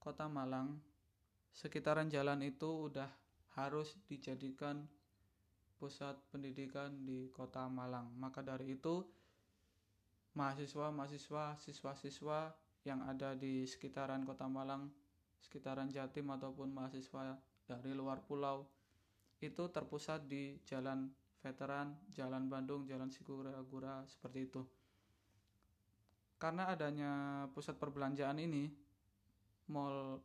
Kota 0.00 0.32
Malang 0.32 0.80
sekitaran 1.52 2.08
jalan 2.08 2.40
itu 2.44 2.88
udah 2.88 3.08
harus 3.56 3.94
dijadikan 4.08 4.88
pusat 5.76 6.16
pendidikan 6.32 7.04
di 7.04 7.28
Kota 7.34 7.68
Malang. 7.68 8.12
Maka 8.16 8.40
dari 8.40 8.78
itu 8.78 9.04
mahasiswa-mahasiswa, 10.32 11.60
siswa-siswa 11.60 12.54
yang 12.88 13.04
ada 13.04 13.36
di 13.36 13.68
sekitaran 13.68 14.24
Kota 14.24 14.48
Malang, 14.48 14.88
sekitaran 15.42 15.92
Jatim 15.92 16.32
ataupun 16.32 16.72
mahasiswa 16.72 17.36
dari 17.66 17.92
luar 17.92 18.22
pulau 18.24 18.64
itu 19.42 19.66
terpusat 19.68 20.30
di 20.30 20.54
Jalan 20.62 21.10
Veteran, 21.42 21.98
Jalan 22.14 22.46
Bandung, 22.46 22.86
Jalan 22.86 23.10
Sigura-gura 23.10 24.06
seperti 24.06 24.38
itu. 24.46 24.62
Karena 26.38 26.70
adanya 26.70 27.44
pusat 27.50 27.74
perbelanjaan 27.78 28.38
ini, 28.38 28.70
Mall 29.70 30.18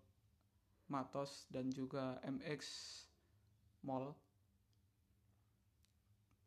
Matos 0.87 1.45
dan 1.51 1.67
juga 1.71 2.19
MX 2.23 2.63
Mall 3.83 4.15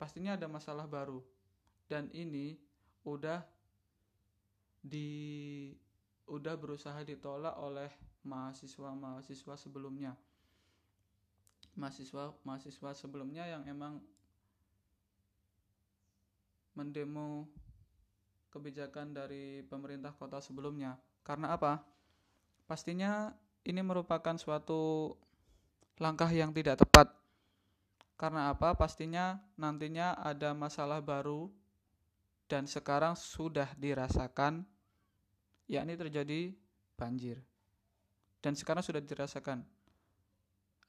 pastinya 0.00 0.32
ada 0.32 0.48
masalah 0.48 0.88
baru. 0.88 1.20
Dan 1.84 2.08
ini 2.16 2.56
udah 3.04 3.44
di 4.80 5.68
udah 6.24 6.56
berusaha 6.56 7.04
ditolak 7.04 7.52
oleh 7.60 7.92
mahasiswa-mahasiswa 8.24 9.54
sebelumnya. 9.60 10.16
Mahasiswa 11.76 12.32
mahasiswa 12.48 12.90
sebelumnya 12.96 13.44
yang 13.44 13.68
emang 13.68 14.00
mendemo 16.72 17.44
kebijakan 18.48 19.12
dari 19.12 19.60
pemerintah 19.68 20.16
kota 20.16 20.40
sebelumnya. 20.40 20.96
Karena 21.20 21.52
apa? 21.52 21.84
Pastinya 22.64 23.34
ini 23.70 23.86
merupakan 23.86 24.34
suatu 24.34 25.14
langkah 26.02 26.28
yang 26.34 26.50
tidak 26.50 26.82
tepat 26.82 27.20
karena 28.20 28.52
apa? 28.52 28.76
Pastinya 28.76 29.40
nantinya 29.56 30.12
ada 30.12 30.52
masalah 30.52 31.00
baru 31.00 31.48
dan 32.52 32.68
sekarang 32.68 33.16
sudah 33.16 33.72
dirasakan 33.80 34.68
yakni 35.64 35.96
terjadi 35.96 36.52
banjir. 37.00 37.40
Dan 38.44 38.52
sekarang 38.52 38.84
sudah 38.84 39.00
dirasakan 39.00 39.64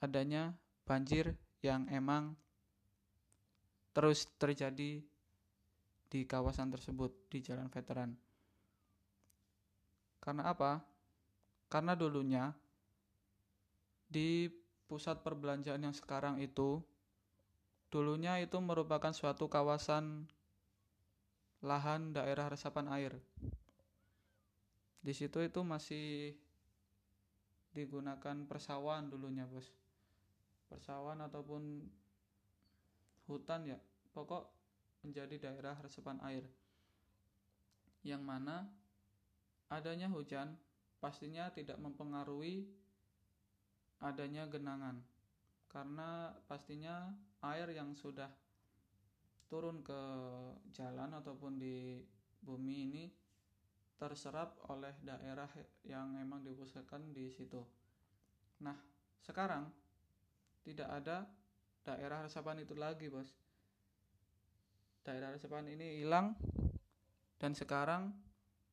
adanya 0.04 0.52
banjir 0.84 1.32
yang 1.64 1.88
emang 1.88 2.36
terus 3.96 4.28
terjadi 4.36 5.00
di 6.12 6.20
kawasan 6.28 6.68
tersebut 6.68 7.32
di 7.32 7.40
Jalan 7.40 7.72
Veteran. 7.72 8.12
Karena 10.20 10.52
apa? 10.52 10.84
Karena 11.72 11.96
dulunya 11.96 12.52
di 14.12 14.52
pusat 14.92 15.24
perbelanjaan 15.24 15.88
yang 15.88 15.96
sekarang 15.96 16.44
itu 16.44 16.84
Dulunya 17.92 18.40
itu 18.40 18.56
merupakan 18.64 19.12
suatu 19.12 19.52
kawasan 19.52 20.24
lahan 21.60 22.16
daerah 22.16 22.48
resapan 22.48 22.88
air. 22.88 23.20
Di 25.04 25.12
situ 25.12 25.44
itu 25.44 25.60
masih 25.60 26.40
digunakan 27.76 28.48
persawahan 28.48 29.12
dulunya, 29.12 29.44
Bos. 29.44 29.68
Persawahan 30.72 31.28
ataupun 31.28 31.84
hutan 33.28 33.68
ya, 33.68 33.76
pokok 34.16 34.48
menjadi 35.04 35.52
daerah 35.52 35.76
resapan 35.84 36.24
air. 36.24 36.48
Yang 38.08 38.24
mana 38.24 38.72
adanya 39.68 40.08
hujan 40.08 40.56
pastinya 41.04 41.52
tidak 41.52 41.76
mempengaruhi 41.76 42.72
adanya 44.02 44.50
genangan 44.50 44.98
karena 45.70 46.34
pastinya 46.50 47.14
air 47.46 47.70
yang 47.72 47.96
sudah 47.96 48.28
turun 49.48 49.80
ke 49.86 50.02
jalan 50.76 51.16
ataupun 51.16 51.62
di 51.62 52.02
bumi 52.42 52.76
ini 52.90 53.06
terserap 53.96 54.58
oleh 54.74 54.98
daerah 55.06 55.48
yang 55.86 56.10
memang 56.10 56.42
dipusatkan 56.42 57.14
di 57.14 57.30
situ. 57.30 57.62
Nah, 58.66 58.74
sekarang 59.22 59.70
tidak 60.66 60.90
ada 60.90 61.30
daerah 61.86 62.26
resapan 62.26 62.66
itu 62.66 62.74
lagi, 62.74 63.14
Bos. 63.14 63.30
Daerah 65.06 65.34
resapan 65.34 65.70
ini 65.70 66.02
hilang 66.02 66.34
dan 67.38 67.54
sekarang 67.54 68.14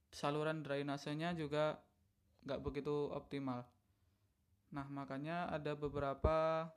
saluran 0.09 0.65
drainasenya 0.65 1.37
juga 1.37 1.77
nggak 2.45 2.61
begitu 2.65 3.13
optimal 3.13 3.65
nah 4.69 4.85
makanya 4.89 5.49
ada 5.49 5.73
beberapa 5.73 6.69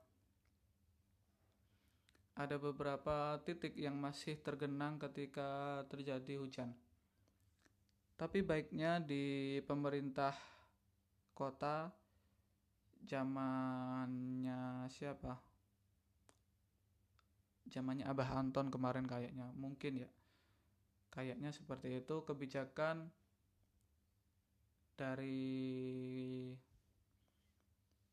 ada 2.42 2.56
beberapa 2.56 3.38
titik 3.44 3.76
yang 3.76 4.00
masih 4.00 4.40
tergenang 4.40 4.98
ketika 4.98 5.84
terjadi 5.92 6.40
hujan. 6.40 6.72
Tapi 8.16 8.46
baiknya 8.46 9.02
di 9.02 9.58
pemerintah 9.66 10.34
kota 11.36 11.92
zamannya 13.04 14.88
siapa? 14.90 15.38
Zamannya 17.70 18.06
Abah 18.08 18.30
Anton 18.38 18.70
kemarin 18.70 19.06
kayaknya 19.06 19.50
mungkin 19.58 20.06
ya. 20.06 20.10
Kayaknya 21.12 21.52
seperti 21.52 22.00
itu 22.00 22.24
kebijakan 22.24 23.12
dari 24.96 25.58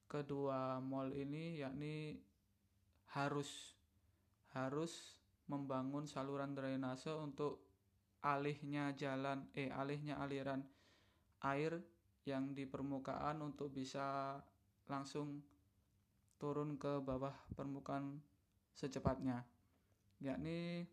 kedua 0.09 0.81
mall 0.81 1.13
ini 1.13 1.61
yakni 1.61 2.17
harus 3.13 3.77
harus 4.57 5.21
membangun 5.49 6.09
saluran 6.09 6.57
drainase 6.57 7.13
untuk 7.13 7.65
alihnya 8.25 8.97
jalan 8.97 9.47
eh 9.55 9.71
alihnya 9.71 10.19
aliran 10.19 10.65
air 11.45 11.79
yang 12.27 12.53
di 12.53 12.69
permukaan 12.69 13.41
untuk 13.41 13.73
bisa 13.73 14.37
langsung 14.89 15.41
turun 16.37 16.77
ke 16.77 17.01
bawah 17.01 17.35
permukaan 17.57 18.21
secepatnya. 18.77 19.43
Yakni 20.23 20.87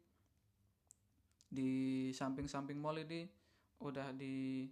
di 1.46 1.72
samping-samping 2.12 2.80
mall 2.80 2.98
ini 3.00 3.30
udah 3.80 4.10
di 4.16 4.66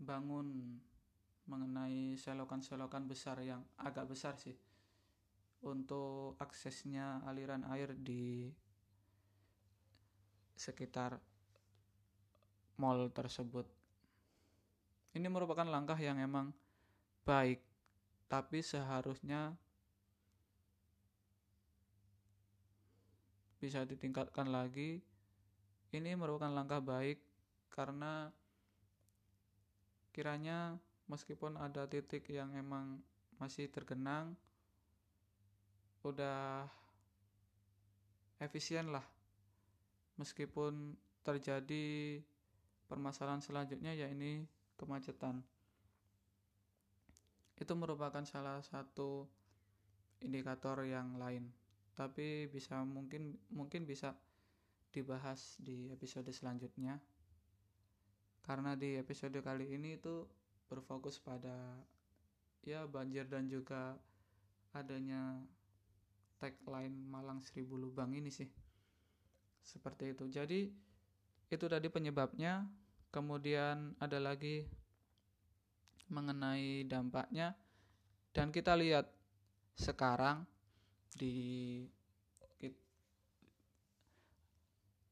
bangun 0.00 0.80
mengenai 1.50 2.14
selokan-selokan 2.14 3.10
besar 3.10 3.42
yang 3.42 3.66
agak 3.82 4.06
besar 4.06 4.38
sih 4.38 4.54
untuk 5.66 6.38
aksesnya 6.38 7.26
aliran 7.26 7.66
air 7.74 7.92
di 7.98 8.48
sekitar 10.54 11.18
mall 12.78 13.10
tersebut. 13.10 13.66
Ini 15.10 15.26
merupakan 15.26 15.66
langkah 15.66 15.98
yang 15.98 16.22
emang 16.22 16.54
baik, 17.26 17.60
tapi 18.30 18.62
seharusnya 18.62 19.58
bisa 23.60 23.84
ditingkatkan 23.84 24.48
lagi. 24.48 25.02
Ini 25.90 26.14
merupakan 26.14 26.48
langkah 26.48 26.78
baik 26.78 27.18
karena 27.68 28.30
kiranya 30.14 30.78
meskipun 31.10 31.58
ada 31.58 31.90
titik 31.90 32.30
yang 32.30 32.54
emang 32.54 33.02
masih 33.42 33.66
tergenang 33.66 34.38
udah 36.06 36.70
efisien 38.38 38.94
lah. 38.94 39.04
Meskipun 40.16 40.94
terjadi 41.26 42.20
permasalahan 42.86 43.42
selanjutnya 43.42 43.92
ya 43.92 44.06
ini 44.06 44.46
kemacetan. 44.78 45.42
Itu 47.58 47.76
merupakan 47.76 48.24
salah 48.24 48.62
satu 48.64 49.28
indikator 50.24 50.86
yang 50.86 51.20
lain. 51.20 51.52
Tapi 51.92 52.48
bisa 52.48 52.80
mungkin 52.86 53.36
mungkin 53.52 53.84
bisa 53.84 54.16
dibahas 54.88 55.60
di 55.60 55.92
episode 55.92 56.32
selanjutnya. 56.32 56.96
Karena 58.40 58.72
di 58.72 58.96
episode 58.96 59.36
kali 59.44 59.68
ini 59.76 60.00
itu 60.00 60.24
berfokus 60.70 61.18
pada 61.18 61.82
ya 62.62 62.86
banjir 62.86 63.26
dan 63.26 63.50
juga 63.50 63.98
adanya 64.70 65.42
tagline 66.38 66.94
Malang 67.10 67.42
Seribu 67.42 67.74
Lubang 67.74 68.14
ini 68.14 68.30
sih. 68.30 68.46
Seperti 69.66 70.14
itu. 70.14 70.30
Jadi 70.30 70.70
itu 71.50 71.66
tadi 71.66 71.90
penyebabnya. 71.90 72.70
Kemudian 73.10 73.98
ada 73.98 74.22
lagi 74.22 74.70
mengenai 76.06 76.86
dampaknya. 76.86 77.58
Dan 78.30 78.54
kita 78.54 78.78
lihat 78.78 79.10
sekarang 79.74 80.46
di 81.18 81.82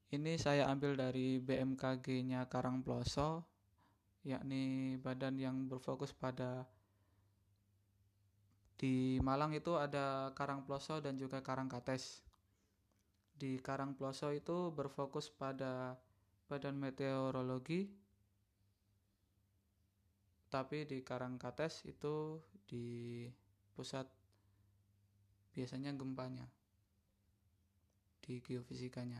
Ini 0.09 0.41
saya 0.41 0.65
ambil 0.73 0.97
dari 0.97 1.37
BMKG-nya 1.37 2.49
Karangploso, 2.49 3.45
yakni 4.27 4.95
badan 4.99 5.39
yang 5.39 5.67
berfokus 5.71 6.11
pada 6.11 6.67
di 8.79 9.19
Malang 9.19 9.51
itu 9.51 9.75
ada 9.75 10.31
Karangploso 10.31 11.03
dan 11.03 11.19
juga 11.19 11.43
Karangkates. 11.43 12.23
Di 13.35 13.59
Karangploso 13.59 14.31
itu 14.31 14.71
berfokus 14.71 15.27
pada 15.27 15.99
badan 16.47 16.79
meteorologi, 16.79 17.91
tapi 20.47 20.87
di 20.87 21.03
Karangkates 21.03 21.83
itu 21.87 22.39
di 22.63 23.27
pusat 23.75 24.07
biasanya 25.51 25.91
gempanya 25.91 26.47
di 28.23 28.39
geofisikanya. 28.39 29.19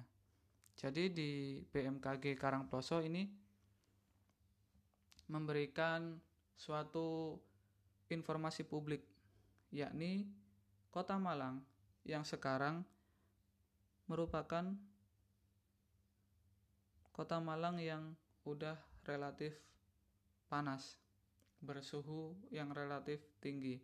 Jadi 0.79 1.11
di 1.11 1.29
BMKG 1.67 2.39
Karangploso 2.39 3.03
ini 3.03 3.27
memberikan 5.29 6.17
suatu 6.57 7.37
informasi 8.09 8.65
publik 8.65 9.05
yakni 9.69 10.25
Kota 10.89 11.21
Malang 11.21 11.61
yang 12.01 12.25
sekarang 12.25 12.81
merupakan 14.09 14.73
Kota 17.13 17.37
Malang 17.37 17.77
yang 17.77 18.17
udah 18.43 18.75
relatif 19.05 19.53
panas 20.49 20.97
bersuhu 21.61 22.33
yang 22.49 22.73
relatif 22.73 23.21
tinggi. 23.37 23.77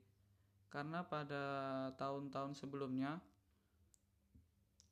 Karena 0.74 1.06
pada 1.06 1.44
tahun-tahun 1.96 2.58
sebelumnya 2.58 3.22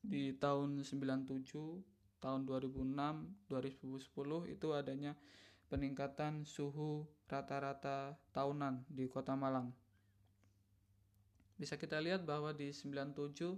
di 0.03 0.35
tahun 0.35 0.83
97 0.83 1.47
tahun 2.19 2.41
2006 2.47 3.47
2010 3.47 4.53
itu 4.53 4.67
adanya 4.75 5.15
peningkatan 5.73 6.45
suhu 6.45 7.09
rata-rata 7.25 8.13
tahunan 8.29 8.85
di 8.85 9.09
Kota 9.09 9.33
Malang. 9.33 9.73
Bisa 11.57 11.81
kita 11.81 11.97
lihat 11.97 12.29
bahwa 12.29 12.53
di 12.53 12.69
97 12.69 13.57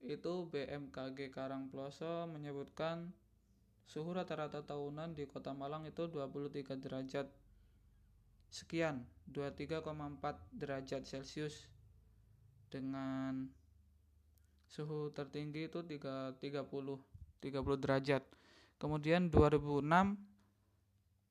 itu 0.00 0.32
BMKG 0.48 1.28
Karangploso 1.28 2.24
menyebutkan 2.24 3.12
suhu 3.84 4.16
rata-rata 4.16 4.64
tahunan 4.64 5.12
di 5.12 5.28
Kota 5.28 5.52
Malang 5.52 5.84
itu 5.84 6.08
23 6.08 6.80
derajat 6.80 7.28
sekian, 8.48 9.04
23,4 9.28 9.84
derajat 10.56 11.04
Celcius 11.04 11.68
dengan 12.72 13.44
suhu 14.72 15.12
tertinggi 15.12 15.68
itu 15.68 15.84
3, 15.84 16.32
30 16.40 16.64
30 17.44 17.76
derajat. 17.76 18.24
Kemudian 18.80 19.28
2006 19.28 20.29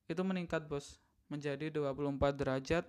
itu 0.10 0.22
meningkat 0.26 0.66
bos 0.66 0.97
menjadi 1.30 1.70
24 1.70 2.34
derajat 2.34 2.86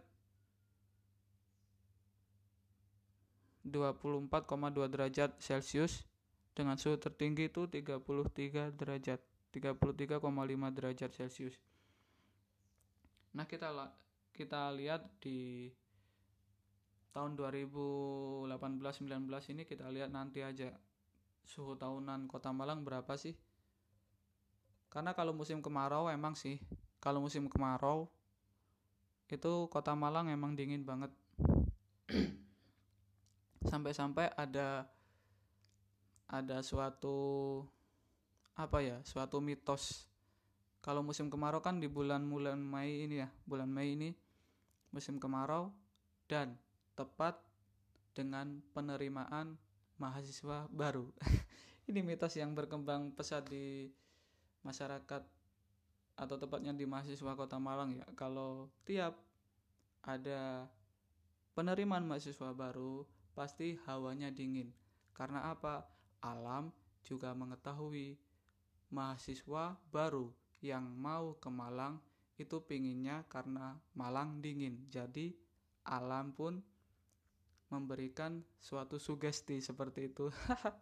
24,2 3.60 4.88
derajat 4.88 5.30
Celcius 5.36 6.08
dengan 6.56 6.80
suhu 6.80 6.96
tertinggi 6.96 7.52
itu 7.52 7.68
33 7.68 8.72
derajat 8.72 9.20
33,5 9.52 10.18
derajat 10.72 11.10
Celcius. 11.12 11.54
Nah, 13.36 13.44
kita 13.44 13.68
kita 14.32 14.72
lihat 14.72 15.04
di 15.20 15.68
tahun 17.12 17.36
2018 17.36 18.48
19 18.48 19.52
ini 19.52 19.62
kita 19.68 19.92
lihat 19.92 20.08
nanti 20.08 20.40
aja 20.40 20.72
suhu 21.44 21.76
tahunan 21.76 22.30
kota 22.30 22.54
Malang 22.54 22.80
berapa 22.86 23.12
sih? 23.20 23.36
Karena 24.90 25.14
kalau 25.14 25.30
musim 25.30 25.62
kemarau 25.62 26.10
emang 26.10 26.34
sih, 26.34 26.58
kalau 27.00 27.24
musim 27.24 27.48
kemarau 27.48 28.06
itu 29.32 29.66
kota 29.72 29.96
Malang 29.96 30.28
emang 30.28 30.52
dingin 30.52 30.84
banget. 30.84 31.08
Sampai-sampai 33.70 34.30
ada 34.36 34.84
ada 36.30 36.58
suatu 36.60 37.18
apa 38.54 38.84
ya, 38.84 39.00
suatu 39.02 39.40
mitos. 39.40 40.06
Kalau 40.80 41.00
musim 41.04 41.28
kemarau 41.32 41.60
kan 41.60 41.80
di 41.80 41.88
bulan-bulan 41.88 42.56
Mei 42.60 43.08
ini 43.08 43.24
ya, 43.24 43.28
bulan 43.44 43.68
Mei 43.68 43.96
ini 43.96 44.10
musim 44.92 45.16
kemarau 45.16 45.72
dan 46.28 46.56
tepat 46.96 47.38
dengan 48.12 48.60
penerimaan 48.74 49.56
mahasiswa 49.96 50.66
baru. 50.72 51.08
Ini 51.90 52.06
mitos 52.06 52.38
yang 52.38 52.54
berkembang 52.54 53.14
pesat 53.14 53.46
di 53.50 53.90
masyarakat 54.62 55.22
atau 56.20 56.36
tepatnya 56.36 56.76
di 56.76 56.84
mahasiswa 56.84 57.32
Kota 57.32 57.56
Malang 57.56 57.96
ya. 57.96 58.04
Kalau 58.12 58.68
tiap 58.84 59.16
ada 60.04 60.68
penerimaan 61.56 62.04
mahasiswa 62.04 62.52
baru 62.52 63.08
pasti 63.32 63.80
hawanya 63.88 64.28
dingin. 64.28 64.68
Karena 65.16 65.48
apa? 65.48 65.88
Alam 66.20 66.68
juga 67.00 67.32
mengetahui 67.32 68.20
mahasiswa 68.92 69.80
baru 69.88 70.28
yang 70.60 70.84
mau 70.84 71.40
ke 71.40 71.48
Malang 71.48 71.96
itu 72.36 72.60
pinginnya 72.60 73.24
karena 73.32 73.80
Malang 73.96 74.44
dingin. 74.44 74.84
Jadi 74.92 75.32
alam 75.88 76.36
pun 76.36 76.60
memberikan 77.72 78.44
suatu 78.60 79.00
sugesti 79.00 79.64
seperti 79.64 80.12
itu. 80.12 80.28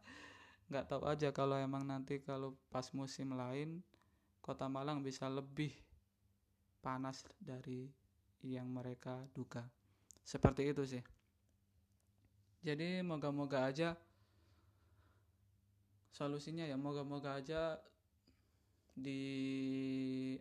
Nggak 0.68 0.86
tahu 0.91 1.03
aja 1.07 1.30
kalau 1.30 1.55
emang 1.55 1.86
nanti 1.86 2.18
kalau 2.18 2.59
pas 2.74 2.91
musim 2.91 3.39
lain 3.39 3.86
kota 4.49 4.64
Malang 4.64 5.05
bisa 5.05 5.28
lebih 5.28 5.68
panas 6.80 7.20
dari 7.36 7.84
yang 8.40 8.72
mereka 8.72 9.28
duga. 9.36 9.61
Seperti 10.24 10.72
itu 10.72 10.88
sih. 10.88 11.05
Jadi 12.64 13.05
moga-moga 13.05 13.68
aja 13.68 13.92
solusinya 16.09 16.64
ya 16.64 16.80
moga-moga 16.80 17.36
aja 17.36 17.76
di 18.96 19.22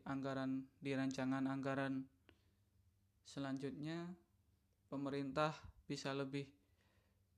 anggaran 0.08 0.66
di 0.82 0.96
rancangan 0.98 1.46
anggaran 1.46 2.02
selanjutnya 3.22 4.10
pemerintah 4.90 5.54
bisa 5.86 6.16
lebih 6.18 6.50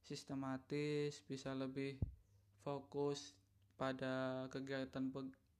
sistematis 0.07 1.19
bisa 1.27 1.51
lebih 1.51 1.99
fokus 2.63 3.35
pada 3.75 4.47
kegiatan 4.47 5.11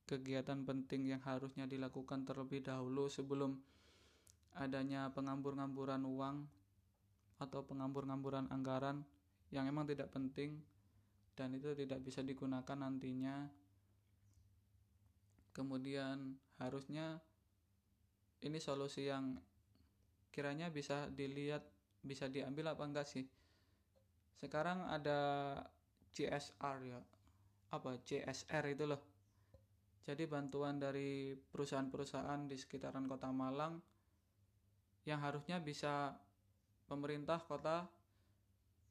kegiatan 0.10 0.66
penting 0.66 1.06
yang 1.06 1.22
harusnya 1.22 1.70
dilakukan 1.70 2.26
terlebih 2.26 2.66
dahulu 2.66 3.06
sebelum 3.14 3.62
adanya 4.58 5.14
pengambur-ngamburan 5.14 6.02
uang 6.02 6.50
atau 7.38 7.62
pengambur-ngamburan 7.62 8.50
anggaran 8.50 9.06
yang 9.54 9.70
emang 9.70 9.86
tidak 9.86 10.10
penting 10.10 10.58
dan 11.38 11.54
itu 11.54 11.78
tidak 11.78 12.02
bisa 12.02 12.26
digunakan 12.26 12.74
nantinya. 12.74 13.46
Kemudian 15.54 16.42
harusnya 16.58 17.22
ini 18.42 18.58
solusi 18.58 19.14
yang 19.14 19.38
kiranya 20.34 20.74
bisa 20.74 21.06
dilihat 21.14 21.62
bisa 22.02 22.26
diambil 22.26 22.74
apa 22.74 22.82
enggak 22.82 23.06
sih? 23.06 23.30
Sekarang 24.42 24.90
ada 24.90 25.22
CSR 26.18 26.78
ya 26.82 27.00
apa 27.70 28.02
CSR 28.02 28.66
itu 28.74 28.90
loh 28.90 29.09
jadi 30.10 30.26
bantuan 30.26 30.82
dari 30.82 31.38
perusahaan-perusahaan 31.38 32.50
di 32.50 32.58
sekitaran 32.58 33.06
kota 33.06 33.30
Malang 33.30 33.78
yang 35.06 35.22
harusnya 35.22 35.62
bisa 35.62 36.18
pemerintah 36.90 37.38
kota 37.38 37.86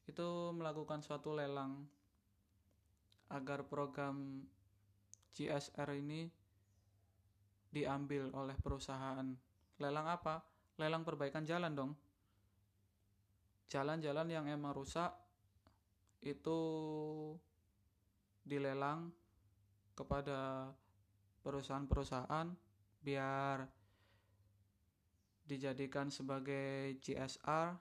itu 0.07 0.55
melakukan 0.55 1.03
suatu 1.03 1.35
lelang 1.35 1.83
agar 3.35 3.67
program 3.67 4.47
CSR 5.35 5.91
ini 5.99 6.31
diambil 7.67 8.31
oleh 8.31 8.55
perusahaan. 8.55 9.27
Lelang 9.75 10.07
apa? 10.07 10.39
Lelang 10.79 11.03
perbaikan 11.03 11.43
jalan 11.43 11.75
dong. 11.75 11.91
Jalan-jalan 13.67 14.27
yang 14.31 14.47
emang 14.47 14.71
rusak 14.71 15.11
itu 16.23 16.59
dilelang 18.47 19.11
kepada 19.99 20.71
perusahaan-perusahaan 21.41 22.47
biar 22.99 23.57
dijadikan 25.49 26.13
sebagai 26.13 26.99
CSR 27.01 27.73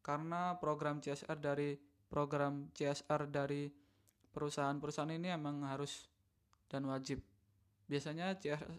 karena 0.00 0.56
program 0.56 1.02
CSR 1.02 1.36
dari 1.36 1.76
program 2.08 2.72
CSR 2.72 3.28
dari 3.28 3.68
perusahaan-perusahaan 4.32 5.12
ini 5.12 5.28
emang 5.34 5.66
harus 5.66 6.08
dan 6.70 6.86
wajib. 6.88 7.20
Biasanya 7.86 8.38
CSR, 8.38 8.72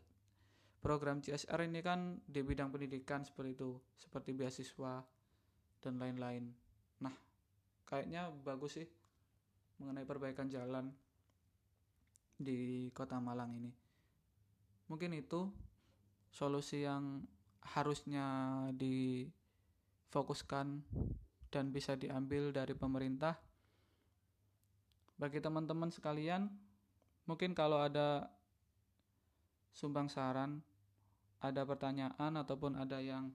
program 0.82 1.22
CSR 1.22 1.68
ini 1.68 1.84
kan 1.84 2.18
di 2.24 2.41
bidang 2.41 2.74
pendidikan 2.74 3.22
seperti 3.22 3.60
itu, 3.60 3.78
seperti 3.99 4.34
beasiswa 4.34 5.03
dan 5.84 5.93
lain-lain. 6.01 6.47
Nah, 7.03 7.14
kayaknya 7.86 8.32
bagus 8.32 8.82
sih 8.82 8.88
mengenai 9.78 10.08
perbaikan 10.10 10.49
jalan 10.49 10.89
di 12.38 12.89
Kota 12.93 13.22
Malang 13.22 13.53
ini 13.58 13.86
mungkin 14.98 15.14
itu 15.14 15.45
solusi 16.34 16.82
yang 16.82 17.22
harusnya 17.62 18.26
difokuskan 18.74 20.82
dan 21.54 21.70
bisa 21.70 21.93
diambil 21.93 22.50
dari 22.50 22.74
pemerintah. 22.74 23.38
Bagi 25.22 25.38
teman-teman 25.38 25.93
sekalian 25.93 26.50
mungkin 27.30 27.54
kalau 27.54 27.78
ada 27.78 28.26
sumbang 29.70 30.10
saran 30.10 30.66
ada 31.45 31.62
pertanyaan 31.62 32.34
ataupun 32.41 32.82
ada 32.82 32.98
yang 32.98 33.30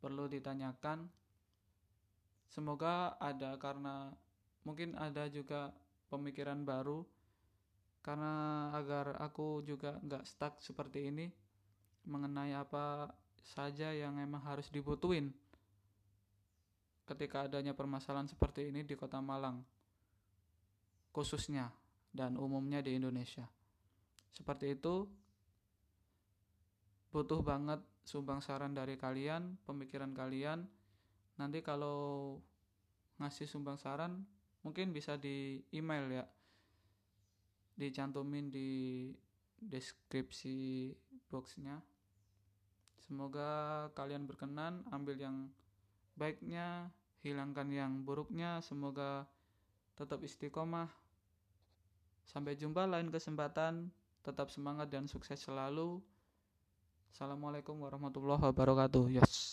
perlu 0.00 0.32
ditanyakan 0.32 1.12
semoga 2.48 3.20
ada 3.20 3.52
karena 3.60 4.16
mungkin 4.64 4.96
ada 4.96 5.28
juga 5.28 5.76
pemikiran 6.08 6.64
baru 6.64 7.04
karena 8.00 8.68
agar 8.72 9.20
aku 9.20 9.60
juga 9.60 10.00
nggak 10.00 10.24
stuck 10.24 10.54
seperti 10.64 11.12
ini 11.12 11.28
mengenai 12.08 12.56
apa 12.56 13.12
saja 13.44 13.92
yang 13.92 14.16
emang 14.16 14.40
harus 14.44 14.72
dibutuhin 14.72 15.28
ketika 17.04 17.50
adanya 17.50 17.76
permasalahan 17.76 18.30
seperti 18.30 18.70
ini 18.70 18.86
di 18.86 18.94
kota 18.96 19.18
Malang 19.20 19.60
khususnya 21.10 21.68
dan 22.14 22.38
umumnya 22.38 22.82
di 22.82 22.94
Indonesia. 22.94 23.46
Seperti 24.30 24.78
itu 24.78 25.06
butuh 27.10 27.42
banget 27.42 27.82
sumbang 28.06 28.38
saran 28.38 28.72
dari 28.72 28.94
kalian 28.94 29.58
pemikiran 29.66 30.14
kalian. 30.14 30.64
Nanti 31.36 31.58
kalau 31.60 32.38
ngasih 33.18 33.50
sumbang 33.50 33.76
saran 33.76 34.22
mungkin 34.62 34.94
bisa 34.94 35.18
di 35.18 35.60
email 35.74 36.06
ya 36.08 36.24
dicantumin 37.80 38.52
di 38.52 38.68
deskripsi 39.56 40.92
boxnya. 41.32 41.80
Semoga 43.00 43.88
kalian 43.96 44.28
berkenan 44.28 44.84
ambil 44.92 45.16
yang 45.16 45.36
baiknya 46.20 46.92
hilangkan 47.24 47.72
yang 47.72 48.04
buruknya. 48.04 48.60
Semoga 48.60 49.24
tetap 49.96 50.20
istiqomah. 50.20 50.92
Sampai 52.28 52.54
jumpa 52.60 52.84
lain 52.84 53.08
kesempatan. 53.08 53.88
Tetap 54.20 54.52
semangat 54.52 54.92
dan 54.92 55.08
sukses 55.08 55.40
selalu. 55.40 55.96
Assalamualaikum 57.10 57.80
warahmatullahi 57.80 58.44
wabarakatuh. 58.52 59.08
Yes 59.10 59.49